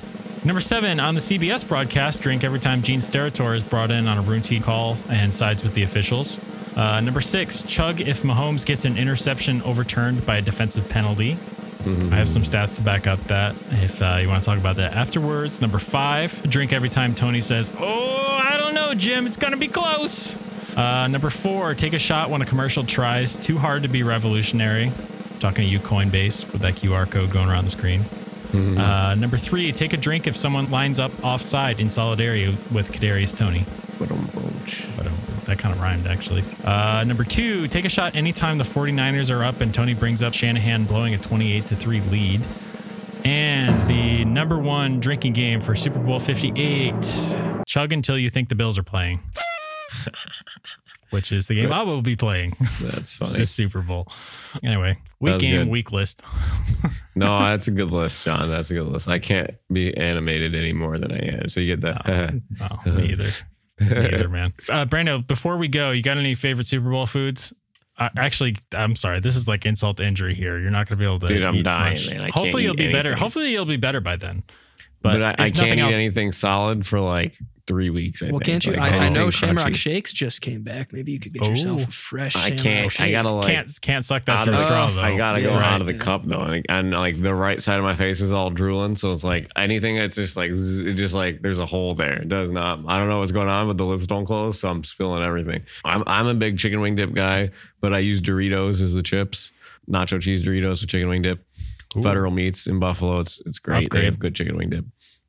Number 0.45 0.61
seven 0.61 0.99
on 1.01 1.15
the 1.15 1.21
CBS 1.21 1.67
broadcast, 1.67 2.21
drink 2.21 2.45
every 2.45 2.59
time 2.59 2.83
Gene 2.83 3.01
Steratore 3.01 3.57
is 3.57 3.63
brought 3.63 3.91
in 3.91 4.09
on 4.09 4.19
a 4.19 4.23
routine 4.23 4.63
call 4.63 4.97
and 5.09 5.33
sides 5.33 5.63
with 5.63 5.75
the 5.75 5.85
officials. 5.85 6.39
Uh, 6.77 7.01
number 7.01 7.21
six, 7.21 7.63
chug 7.63 8.01
if 8.01 8.23
Mahomes 8.23 8.67
gets 8.67 8.85
an 8.85 8.99
interception 8.99 9.63
overturned 9.63 10.27
by 10.27 10.39
a 10.39 10.43
defensive 10.43 10.89
penalty. 10.89 11.37
I 11.85 12.15
have 12.15 12.29
some 12.29 12.43
stats 12.43 12.77
to 12.77 12.83
back 12.83 13.09
up 13.09 13.19
that 13.25 13.57
if 13.71 14.01
uh, 14.03 14.19
you 14.21 14.29
want 14.29 14.43
to 14.43 14.47
talk 14.49 14.59
about 14.59 14.77
that 14.77 14.93
afterwards. 14.95 15.61
Number 15.61 15.79
five, 15.81 16.41
drink 16.49 16.73
every 16.73 16.89
time 16.89 17.13
Tony 17.15 17.41
says, 17.41 17.73
Oh, 17.79 18.41
I 18.41 18.57
don't 18.57 18.75
know, 18.75 18.95
Jim. 18.95 19.27
It's 19.27 19.37
going 19.37 19.53
to 19.53 19.59
be 19.59 19.67
close. 19.67 20.37
Uh, 20.77 21.07
number 21.09 21.31
four, 21.31 21.75
take 21.75 21.93
a 21.93 21.99
shot 21.99 22.31
when 22.31 22.43
a 22.43 22.47
commercial 22.47 22.85
tries 22.85 23.37
too 23.37 23.59
hard 23.59 23.83
to 23.83 23.89
be 23.89 24.03
revolutionary. 24.03 24.91
Talking 25.41 25.65
to 25.65 25.71
you, 25.71 25.79
Coinbase, 25.81 26.51
with 26.53 26.63
that 26.63 26.75
QR 26.75 27.11
code 27.11 27.31
going 27.31 27.49
around 27.49 27.65
the 27.65 27.71
screen. 27.71 28.03
Uh, 28.79 29.15
number 29.15 29.39
three, 29.39 29.73
take 29.73 29.93
a 29.93 29.97
drink 29.97 30.27
if 30.27 30.37
someone 30.37 30.71
lines 30.71 31.01
up 31.01 31.11
offside 31.25 31.81
in 31.81 31.89
solidarity 31.89 32.49
with 32.71 32.93
Kadarius 32.93 33.37
Toney. 33.37 33.65
But 33.99 35.07
that 35.47 35.59
kind 35.59 35.75
of 35.75 35.81
rhymed, 35.81 36.07
actually. 36.07 36.45
Uh, 36.65 37.03
number 37.07 37.25
two, 37.25 37.67
take 37.69 37.85
a 37.85 37.89
shot 37.89 38.15
anytime 38.15 38.59
the 38.59 38.65
49ers 38.65 39.35
are 39.35 39.43
up 39.45 39.61
and 39.61 39.73
Tony 39.75 39.95
brings 39.95 40.23
up 40.23 40.35
Shanahan 40.35 40.85
blowing 40.85 41.15
a 41.15 41.19
28 41.19 41.67
to 41.69 41.77
3 41.77 42.01
lead. 42.03 42.41
And 43.25 43.89
the 43.89 44.25
number 44.25 44.59
one 44.59 45.01
drinking 45.01 45.33
game 45.33 45.61
for 45.61 45.75
Super 45.75 45.99
Bowl 45.99 46.19
58 46.19 46.95
chug 47.67 47.93
until 47.93 48.19
you 48.19 48.29
think 48.29 48.49
the 48.49 48.55
Bills 48.55 48.79
are 48.79 48.83
playing, 48.83 49.21
which 51.13 51.31
is 51.33 51.47
the 51.47 51.55
game 51.55 51.73
I 51.73 51.83
will 51.85 52.03
be 52.03 52.17
playing 52.17 52.57
That's 52.81 53.17
funny. 53.17 53.39
this 53.39 53.51
Super 53.51 53.81
Bowl. 53.83 54.09
Anyway, 54.63 54.99
week 55.21 55.39
game, 55.39 55.61
good. 55.63 55.69
week 55.69 55.93
list. 55.93 56.23
No, 57.15 57.39
that's 57.41 57.69
a 57.69 57.71
good 57.71 57.93
list, 57.93 58.25
Jon. 58.25 58.49
That's 58.49 58.71
a 58.71 58.75
good 58.75 58.87
list. 58.87 59.07
I 59.07 59.19
can't 59.19 59.51
be 59.71 59.95
animated 59.95 60.55
any 60.55 60.73
more 60.73 60.97
than 60.99 61.13
I 61.13 61.41
am. 61.43 61.49
So 61.51 61.61
you 61.61 61.77
get 61.77 61.83
that. 61.83 62.41
Oh, 62.61 62.91
me 62.91 63.13
either. 63.13 63.29
Me 63.81 63.87
either, 63.87 64.29
man. 64.31 64.55
Uh, 64.67 64.87
Brando, 64.87 65.25
before 65.27 65.59
we 65.59 65.69
go, 65.69 65.91
you 65.91 66.03
got 66.03 66.17
any 66.17 66.35
favorite 66.35 66.67
Super 66.67 66.89
Bowl 66.91 67.05
foods? 67.05 67.53
Uh, 67.99 68.09
actually, 68.17 68.57
I'm 68.75 68.97
sorry. 68.97 69.21
This 69.21 69.37
is 69.37 69.47
like 69.47 69.67
insult 69.67 69.99
to 69.99 70.07
injury 70.07 70.35
here. 70.35 70.59
You're 70.59 70.71
not 70.71 70.89
going 70.89 70.97
to 70.99 71.03
be 71.03 71.05
able 71.05 71.21
to. 71.21 71.27
Dude, 71.27 71.45
I'm 71.45 71.63
dying, 71.63 71.93
much. 71.93 72.11
man. 72.11 72.21
I 72.21 72.25
can't 72.31 72.35
Hopefully, 72.35 72.63
you'll 72.63 72.75
be 72.77 72.91
better. 72.91 73.15
Hopefully, 73.15 73.53
you'll 73.53 73.67
be 73.67 73.77
better 73.77 74.01
by 74.01 74.17
then. 74.17 74.43
But, 75.03 75.13
but, 75.19 75.23
I, 75.23 75.45
I 75.45 75.51
can't 75.51 75.79
eat 75.79 75.83
else- 75.83 75.93
anything 75.93 76.33
solid 76.33 76.87
for 76.87 76.99
like 76.99 77.37
three 77.67 77.91
weeks. 77.91 78.23
I 78.23 78.27
Well, 78.27 78.33
think. 78.41 78.45
can't 78.45 78.67
you? 78.67 78.73
Like, 78.73 78.93
I, 78.93 79.07
I 79.07 79.09
know 79.09 79.31
Shamrock 79.31 79.69
crunchy. 79.69 79.77
Shakes 79.77 80.13
just 80.13 80.41
came 80.41 80.63
back. 80.63 80.93
Maybe 80.93 81.13
you 81.13 81.21
could 81.21 81.33
get 81.33 81.47
yourself 81.47 81.81
Oh. 81.81 81.85
a 81.85 81.87
fresh. 81.93 82.37
I 82.37 82.51
can't. 82.51 82.91
Shake. 82.93 83.01
I 83.01 83.11
gotta 83.11 83.31
like. 83.31 83.47
Can't 83.47 83.79
can't 83.81 84.05
suck 84.05 84.25
that 84.27 84.39
out 84.39 84.45
through 84.45 84.53
a 84.55 84.57
of 84.57 84.61
the- 84.61 84.67
straw 84.67 84.91
though. 84.91 85.01
I 85.01 85.17
gotta 85.17 85.41
go 85.43 85.51
Yeah, 85.51 85.73
out 85.75 85.81
of 85.81 85.87
the 85.87 85.93
right. 85.93 86.01
cup 86.01 86.23
though, 86.25 86.41
and, 86.43 86.67
and 86.69 86.91
like 86.93 87.21
the 87.23 87.35
right 87.35 87.63
side 87.63 87.79
of 87.79 87.85
my 87.85 87.95
face 87.95 88.21
is 88.21 88.33
all 88.33 88.51
drooling, 88.51 88.97
so 88.97 89.13
it's 89.13 89.25
like 89.25 89.49
anything 89.57 89.97
that's 89.97 90.17
just 90.17 90.37
like 90.37 90.51
it 90.53 90.95
just 90.95 91.15
like 91.15 91.43
there's 91.43 91.59
a 91.61 91.67
hole 91.67 91.95
there. 91.95 92.23
It 92.23 92.29
does 92.29 92.51
not. 92.51 92.81
I 92.87 92.99
don't 92.99 93.09
know 93.09 93.21
what's 93.21 93.33
going 93.33 93.49
on, 93.49 93.67
but 93.69 93.77
the 93.79 93.87
lips 93.87 94.07
don't 94.07 94.27
close, 94.27 94.59
so 94.61 94.69
I'm 94.69 94.85
spilling 94.85 95.23
everything. 95.23 95.63
I'm 95.85 96.03
I'm 96.07 96.27
a 96.27 96.35
big 96.35 96.59
chicken 96.59 96.81
wing 96.81 96.97
dip 96.97 97.13
guy, 97.13 97.51
but 97.81 97.95
I 97.95 97.99
use 97.99 98.21
Doritos 98.21 98.81
as 98.83 98.95
the 98.95 99.03
chips, 99.03 99.53
nacho 99.91 100.21
cheese 100.21 100.45
Doritos 100.45 100.81
with 100.81 100.91
chicken 100.91 101.09
wing 101.09 101.23
dip. 101.23 101.45
Ooh. 101.97 102.03
Federal 102.03 102.31
Meats 102.33 102.67
in 102.69 102.79
Buffalo, 102.79 103.21
it's 103.21 103.43
it's 103.45 103.59
great. 103.59 103.85
Upgrade. 103.85 104.01
They 104.03 104.05
have 104.07 104.19
good 104.19 104.35
chicken 104.35 104.57
wing 104.57 104.71
dip. 104.71 104.85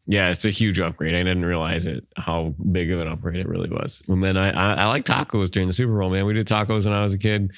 Yeah, 0.06 0.30
it's 0.32 0.44
a 0.44 0.50
huge 0.50 0.80
upgrade. 0.80 1.14
I 1.16 1.20
didn't 1.20 1.46
realize 1.46 1.88
it 1.88 2.06
how 2.18 2.54
big 2.72 2.92
of 2.92 3.00
an 3.00 3.08
upgrade 3.08 3.38
it 3.38 3.48
really 3.48 3.70
was. 3.70 4.02
And 4.10 4.22
then 4.24 4.36
I, 4.36 4.50
I 4.52 4.74
I 4.84 4.86
like 4.88 5.06
tacos 5.06 5.50
during 5.50 5.68
the 5.68 5.74
Super 5.74 5.98
Bowl, 5.98 6.10
man. 6.10 6.26
We 6.26 6.34
did 6.34 6.48
tacos 6.48 6.86
when 6.86 6.94
I 6.94 7.04
was 7.04 7.14
a 7.14 7.18
kid, 7.18 7.52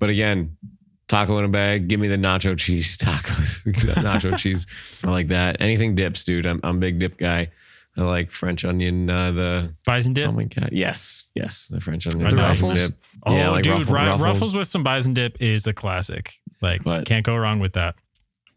but 0.00 0.08
again, 0.10 0.56
taco 1.06 1.38
in 1.38 1.44
a 1.44 1.48
bag. 1.48 1.86
Give 1.88 2.00
me 2.00 2.08
the 2.08 2.16
nacho 2.16 2.58
cheese 2.58 2.96
tacos. 2.98 3.62
nacho 4.02 4.36
cheese. 4.42 4.66
I 5.04 5.10
like 5.10 5.28
that. 5.28 5.58
Anything 5.60 5.94
dips, 5.94 6.24
dude. 6.24 6.44
I'm 6.44 6.58
I'm 6.64 6.76
a 6.76 6.80
big 6.80 6.98
dip 6.98 7.18
guy. 7.18 7.50
I 7.96 8.00
like 8.02 8.32
French 8.32 8.64
onion. 8.64 9.08
Uh, 9.10 9.30
the 9.32 9.74
Bison 9.84 10.12
dip. 10.14 10.28
oh 10.28 10.32
my 10.32 10.44
god, 10.44 10.70
yes, 10.72 11.30
yes, 11.36 11.68
the 11.68 11.80
French 11.80 12.06
onion. 12.06 12.28
The 12.30 12.36
Ruffles 12.36 12.78
Ruffles? 12.78 12.88
dip. 12.88 12.98
Oh, 13.24 13.36
Yeah, 13.36 13.50
like 13.50 13.62
dude, 13.64 13.74
Ruffle- 13.88 13.94
Ruffles. 13.94 14.20
Ruffles 14.22 14.56
with 14.56 14.66
some 14.68 14.82
bison 14.82 15.14
dip 15.14 15.36
is 15.40 15.66
a 15.66 15.72
classic. 15.74 16.32
Like, 16.62 16.82
But- 16.84 17.04
can't 17.06 17.24
go 17.24 17.36
wrong 17.36 17.60
with 17.60 17.74
that. 17.74 17.94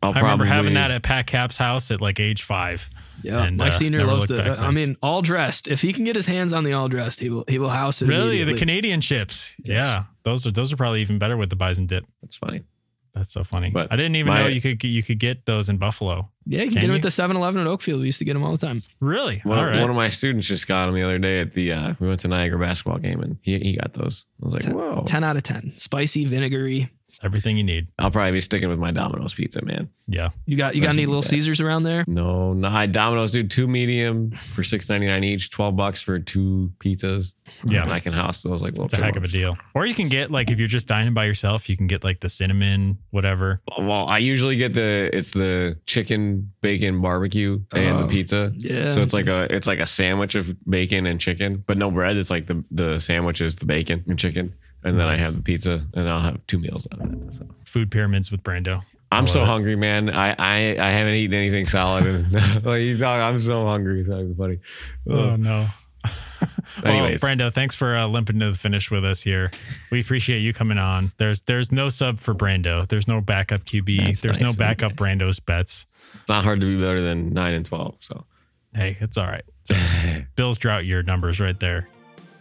I'll 0.02 0.14
I 0.14 0.22
remember 0.22 0.46
having 0.46 0.76
that 0.76 0.90
at 0.92 1.04
Pat 1.04 1.28
Cap's 1.28 1.58
house 1.58 1.92
at 1.92 2.00
like 2.00 2.20
age 2.20 2.44
five. 2.44 2.90
Yeah, 3.24 3.44
And, 3.44 3.58
my 3.58 3.70
uh, 3.70 3.72
senior 3.72 4.04
loves 4.06 4.30
looked 4.30 4.60
the. 4.60 4.66
I 4.66 4.72
mean, 4.72 4.98
all 5.02 5.22
dressed. 5.22 5.68
If 5.68 5.82
he 5.82 5.94
can 5.94 6.04
get 6.04 6.16
his 6.16 6.26
hands 6.26 6.54
on 6.54 6.64
the 6.64 6.74
all 6.74 6.88
dressed, 6.90 7.20
he 7.20 7.30
will. 7.30 7.46
He 7.48 7.60
will 7.60 7.70
house 7.70 8.02
it. 8.02 8.08
Really, 8.08 8.44
the. 8.44 8.58
Canadian 8.58 9.02
chips. 9.02 9.56
Yes. 9.64 9.88
Yeah, 9.88 10.04
those 10.24 10.46
are 10.46 10.52
those 10.52 10.72
are 10.74 10.78
probably 10.78 11.02
even 11.02 11.18
better 11.20 11.38
with 11.38 11.50
the 11.50 11.56
bison 11.56 11.86
dip. 11.88 12.06
That's 12.22 12.36
funny. 12.36 12.64
That's 13.14 13.32
so 13.32 13.46
funny. 13.46 13.70
But 13.70 13.94
I 13.94 13.96
didn't 13.96 14.18
even 14.18 14.34
my- 14.34 14.42
know 14.42 14.48
you 14.48 14.60
could 14.60 14.84
you 14.84 15.02
could 15.02 15.20
get 15.20 15.46
those 15.46 15.70
in 15.70 15.78
Buffalo. 15.78 16.30
Yeah, 16.46 16.60
you 16.60 16.66
can, 16.66 16.74
Can 16.74 16.74
get 16.74 16.82
them 16.82 16.90
you? 16.92 16.96
at 16.98 17.02
the 17.02 17.10
7-Eleven 17.10 17.62
at 17.62 17.66
Oakfield. 17.66 18.02
We 18.02 18.06
used 18.08 18.20
to 18.20 18.26
get 18.26 18.34
them 18.34 18.44
all 18.44 18.52
the 18.52 18.64
time. 18.64 18.84
Really? 19.00 19.40
One, 19.46 19.58
All 19.58 19.66
right. 19.66 19.80
one 19.82 19.90
of 19.90 19.96
my 19.96 20.10
students 20.10 20.46
just 20.48 20.68
got 20.68 20.86
them 20.86 20.94
the 20.94 21.02
other 21.02 21.18
day 21.18 21.40
at 21.40 21.54
the. 21.56 21.72
Uh, 21.72 21.94
we 22.00 22.08
went 22.08 22.20
to 22.20 22.28
Niagara 22.28 22.60
basketball 22.60 23.00
game 23.00 23.22
and 23.22 23.38
he 23.42 23.58
he 23.60 23.78
got 23.78 23.94
those. 23.94 24.26
I 24.42 24.46
was 24.46 24.54
like, 24.54 24.66
whoa. 24.66 25.04
Ten 25.08 25.24
out 25.24 25.38
of 25.38 25.44
ten. 25.44 25.74
Spicy, 25.78 26.26
vinegary. 26.26 26.92
Everything 27.24 27.58
you 27.58 27.64
need. 27.64 27.88
I'll 28.00 28.12
probably 28.12 28.32
be 28.34 28.42
sticking 28.42 28.70
with 28.70 28.80
my 28.80 28.92
Domino's 28.92 29.34
pizza, 29.34 29.64
man. 29.64 29.90
Yeah. 30.08 30.30
You 30.46 30.58
got 30.58 30.76
you 30.76 30.82
got 30.82 30.90
any 30.92 31.06
little 31.06 31.22
that. 31.22 31.28
Caesars 31.30 31.62
around 31.62 31.84
there? 31.84 32.04
No, 32.08 32.54
no, 32.54 32.68
I 32.68 32.86
Domino's, 32.86 33.32
dude. 33.32 33.50
Two 33.50 33.68
medium 33.68 34.32
for 34.32 34.64
six 34.64 34.90
ninety 34.90 35.08
nine 35.08 35.24
each, 35.24 35.50
twelve 35.50 35.76
bucks 35.76 36.02
for 36.02 36.20
two 36.20 36.72
pizzas. 36.80 37.34
Yeah. 37.64 37.84
and 37.84 37.92
I 37.94 38.00
can 38.00 38.14
house 38.14 38.44
those 38.44 38.62
like 38.62 38.74
little. 38.74 38.86
It's 38.86 38.94
a 38.94 38.98
heck 39.04 39.16
of 39.16 39.24
a 39.24 39.28
deal. 39.28 39.58
Or 39.74 39.86
you 39.86 39.96
can 39.96 40.10
get 40.10 40.30
like 40.32 40.52
if 40.52 40.60
you're 40.60 40.68
just 40.68 40.88
dining 40.88 41.14
by 41.14 41.26
yourself, 41.26 41.70
you 41.70 41.78
can 41.78 41.88
get 41.88 42.04
like 42.04 42.20
the 42.20 42.30
cinnamon 42.30 42.98
whatever. 43.12 43.62
Well, 43.80 44.08
I 44.08 44.20
usually 44.20 44.58
get 44.58 44.74
the 44.74 45.10
it's 45.14 45.32
the 45.32 45.80
chicken 45.88 46.52
bacon 46.62 47.02
barbecue 47.02 47.60
and 47.74 47.96
Oh, 47.98 48.02
the 48.04 48.08
pizza. 48.08 48.52
yeah. 48.56 48.90
So 48.90 49.02
it's 49.02 49.14
like 49.14 49.28
a 49.28 49.48
it's 49.56 49.68
like 49.68 49.80
a 49.80 49.86
sandwich 49.88 50.36
of 50.36 50.56
bacon 50.70 51.06
and 51.08 51.20
chicken, 51.20 51.64
but 51.66 51.78
no 51.78 51.90
bread. 51.90 52.18
It's 52.18 52.30
like 52.30 52.46
the 52.48 52.64
the 52.72 53.00
sandwich 53.00 53.42
is 53.42 53.56
the 53.56 53.66
bacon 53.66 54.04
and 54.08 54.20
chicken, 54.20 54.54
and 54.86 55.00
then 55.00 55.08
Nice. 55.08 55.20
I 55.20 55.24
have 55.24 55.36
the 55.36 55.42
pizza, 55.42 55.86
and 55.94 56.10
I'll 56.10 56.22
have 56.22 56.46
two 56.48 56.60
meals 56.60 56.88
out 56.94 57.02
of 57.02 57.12
it. 57.12 57.34
So. 57.34 57.48
Food 57.66 57.92
pyramids 57.92 58.32
with 58.32 58.44
Brando. 58.44 58.82
I'm 59.12 59.28
so 59.28 59.44
it. 59.44 59.46
hungry, 59.46 59.76
man. 59.76 60.10
I, 60.10 60.36
I 60.38 60.78
I 60.80 60.92
haven't 60.92 61.16
eaten 61.16 61.36
anything 61.36 61.68
solid. 61.68 62.06
And, 62.06 62.32
like 62.66 62.82
you 62.82 62.98
talk, 62.98 63.22
I'm 63.22 63.40
so 63.40 63.66
hungry. 63.66 64.02
It's 64.02 64.10
not 64.10 64.22
even 64.22 64.36
funny. 64.36 64.60
Oh 65.10 65.18
Ugh. 65.32 65.40
no. 65.40 65.68
well, 66.84 67.10
Brando, 67.14 67.52
thanks 67.52 67.74
for 67.74 67.96
uh, 67.96 68.06
limping 68.08 68.40
to 68.40 68.52
the 68.52 68.58
finish 68.58 68.92
with 68.92 69.04
us 69.04 69.22
here. 69.24 69.50
We 69.90 70.02
appreciate 70.02 70.40
you 70.40 70.54
coming 70.54 70.78
on. 70.78 71.12
There's 71.18 71.42
there's 71.42 71.72
no 71.72 71.90
sub 71.90 72.20
for 72.20 72.36
Brando. 72.36 72.88
There's 72.88 73.08
no 73.08 73.22
backup 73.22 73.66
QB. 73.66 74.06
That's 74.06 74.22
there's 74.22 74.40
nice 74.40 74.52
no 74.52 74.58
backup 74.58 74.96
guys. 74.96 75.18
Brando's 75.18 75.40
bets. 75.40 75.88
It's 76.22 76.30
not 76.30 76.44
hard 76.44 76.60
to 76.62 76.66
be 76.66 76.80
better 76.80 77.02
than 77.02 77.34
nine 77.34 77.54
and 77.54 77.66
twelve. 77.66 77.96
So 78.02 78.26
Hey, 78.76 78.98
it's 79.00 79.18
all 79.18 79.26
right. 79.26 79.44
It's 79.62 79.72
all 79.72 79.78
right. 79.78 80.26
Bill's 80.36 80.58
drought 80.58 80.86
year 80.86 81.02
numbers 81.02 81.40
right 81.40 81.60
there. 81.60 81.88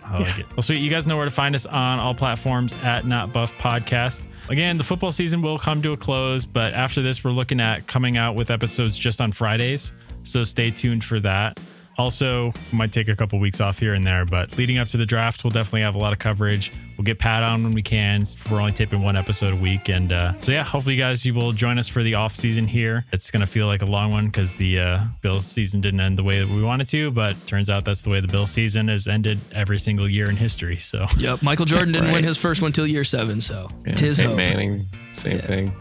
I 0.05 0.19
like 0.19 0.39
it. 0.39 0.47
Well, 0.51 0.63
sweet. 0.63 0.79
You 0.79 0.91
guys 0.91 1.07
know 1.07 1.17
where 1.17 1.25
to 1.25 1.31
find 1.31 1.55
us 1.55 1.67
on 1.67 1.99
all 1.99 2.15
platforms 2.15 2.75
at 2.83 3.07
Not 3.07 3.33
Buff 3.33 3.53
Podcast. 3.55 4.29
Again, 4.49 4.77
the 4.77 4.85
football 4.85 5.11
season 5.11 5.41
will 5.41 5.59
come 5.59 5.81
to 5.83 5.93
a 5.93 5.97
close, 5.97 6.45
but 6.45 6.75
after 6.75 7.03
this, 7.03 7.25
we're 7.25 7.31
looking 7.31 7.61
at 7.61 7.87
coming 7.87 8.17
out 8.17 8.35
with 8.35 8.51
episodes 8.51 8.99
just 8.99 9.21
on 9.21 9.33
Fridays. 9.33 9.93
So 10.23 10.45
stay 10.45 10.71
tuned 10.71 11.05
for 11.05 11.21
that. 11.21 11.59
Also, 11.97 12.53
might 12.73 12.93
take 12.93 13.09
a 13.09 13.15
couple 13.17 13.39
weeks 13.39 13.61
off 13.61 13.79
here 13.79 13.95
and 13.95 14.05
there, 14.05 14.25
but 14.25 14.57
leading 14.59 14.79
up 14.79 14.89
to 14.89 14.97
the 14.97 15.07
draft, 15.07 15.45
we'll 15.45 15.51
definitely 15.51 15.83
have 15.83 15.95
a 15.95 15.99
lot 15.99 16.13
of 16.13 16.19
coverage. 16.19 16.73
We'll 16.97 17.05
get 17.05 17.19
Pat 17.19 17.43
on 17.43 17.63
when 17.63 17.73
we 17.73 17.83
can. 17.83 18.25
We're 18.51 18.61
only 18.61 18.73
taping 18.73 19.03
one 19.03 19.17
episode 19.17 19.53
a 19.53 19.57
week, 19.57 19.89
and 19.89 20.13
uh, 20.13 20.39
so 20.41 20.53
yeah, 20.53 20.63
hopefully 20.63 20.95
you 20.97 21.01
guys 21.01 21.25
you 21.27 21.35
will 21.35 21.53
join 21.53 21.79
us 21.79 21.89
for 21.89 22.03
the 22.03 22.15
off 22.15 22.35
season 22.37 22.67
here. 22.67 23.05
It's 23.13 23.31
gonna 23.31 23.47
feel 23.47 23.67
like 23.67 23.83
a 23.83 23.87
long 23.87 24.11
one 24.13 24.27
because 24.27 24.55
the 24.55 24.79
uh, 24.81 25.01
Bills 25.21 25.45
season 25.47 25.81
didn't 25.81 26.01
end 26.01 26.19
the 26.19 26.25
way 26.25 26.39
that 26.41 26.49
we 26.49 26.63
wanted 26.63 26.89
to, 26.89 27.11
but 27.11 27.35
turns 27.47 27.71
out 27.71 27.85
that's 27.85 28.03
the 28.03 28.11
way 28.11 28.21
the 28.21 28.29
Bills 28.29 28.51
season 28.51 28.89
has 28.89 29.07
ended 29.09 29.39
every 29.53 29.79
single 29.79 30.09
year 30.09 30.29
in 30.31 30.37
history. 30.37 30.77
So 30.77 31.07
Yep. 31.19 31.43
Michael 31.43 31.67
Jordan 31.67 31.93
didn't 31.93 32.13
win 32.13 32.25
his 32.25 32.37
first 32.39 32.63
one 32.63 32.73
till 32.73 32.87
year 32.87 33.05
seven, 33.05 33.41
so 33.41 33.69
yeah, 33.87 33.95
tis 33.95 34.17
Peyton 34.19 34.31
hope. 34.31 34.37
Manning, 34.37 34.87
same 35.15 35.37
Yeah. 35.37 35.43
thing. 35.47 35.77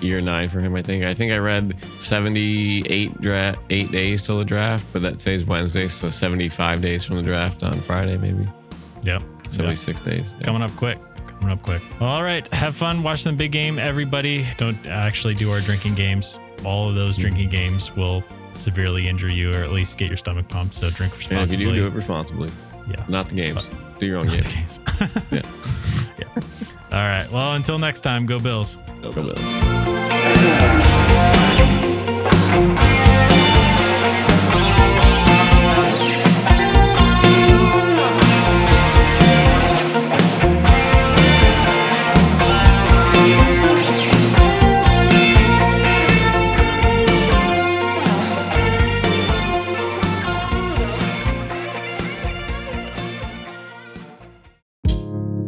Year 0.00 0.20
nine 0.20 0.48
for 0.48 0.60
him, 0.60 0.74
I 0.74 0.82
think. 0.82 1.04
I 1.04 1.14
think 1.14 1.32
I 1.32 1.38
read 1.38 1.74
seventy-eight 2.00 3.20
draft, 3.20 3.60
eight 3.70 3.90
days 3.90 4.22
till 4.24 4.38
the 4.38 4.44
draft, 4.44 4.84
but 4.92 5.02
that 5.02 5.20
says 5.20 5.44
Wednesday, 5.44 5.88
so 5.88 6.08
seventy-five 6.08 6.80
days 6.80 7.04
from 7.04 7.16
the 7.16 7.22
draft 7.22 7.62
on 7.62 7.74
Friday, 7.80 8.16
maybe 8.16 8.48
yep, 9.02 9.22
seventy-six 9.50 10.00
days. 10.00 10.34
Yeah. 10.38 10.44
coming 10.44 10.62
up 10.62 10.70
quick. 10.76 10.98
Coming 11.26 11.50
up 11.50 11.62
quick. 11.62 11.82
All 12.00 12.22
right, 12.22 12.46
have 12.54 12.74
fun 12.76 13.02
watching 13.02 13.32
the 13.32 13.36
big 13.36 13.52
game, 13.52 13.78
everybody. 13.78 14.46
Don't 14.56 14.84
actually 14.86 15.34
do 15.34 15.50
our 15.52 15.60
drinking 15.60 15.94
games. 15.94 16.38
All 16.64 16.88
of 16.88 16.94
those 16.94 17.16
drinking 17.16 17.50
games 17.50 17.94
will 17.94 18.24
severely 18.54 19.08
injure 19.08 19.30
you, 19.30 19.50
or 19.52 19.56
at 19.56 19.70
least 19.72 19.98
get 19.98 20.08
your 20.08 20.16
stomach 20.16 20.48
pumped. 20.48 20.74
So 20.74 20.88
drink 20.90 21.12
And 21.14 21.22
if 21.22 21.30
responsibly. 21.30 21.64
you 21.66 21.74
do, 21.74 21.80
do 21.80 21.86
it 21.88 21.92
responsibly. 21.92 22.50
Yeah. 22.88 23.04
Not 23.08 23.28
the 23.28 23.34
games. 23.34 23.68
Do 23.98 24.06
your 24.06 24.18
own 24.18 24.26
the 24.26 24.32
games. 24.36 24.80
Yeah. 25.32 25.42
yeah. 26.18 26.42
All 26.94 27.00
right. 27.00 27.28
Well, 27.32 27.54
until 27.54 27.76
next 27.80 28.02
time, 28.02 28.24
go 28.24 28.38
Bills. 28.38 28.78
Go 29.02 29.10
Bills. 29.12 29.40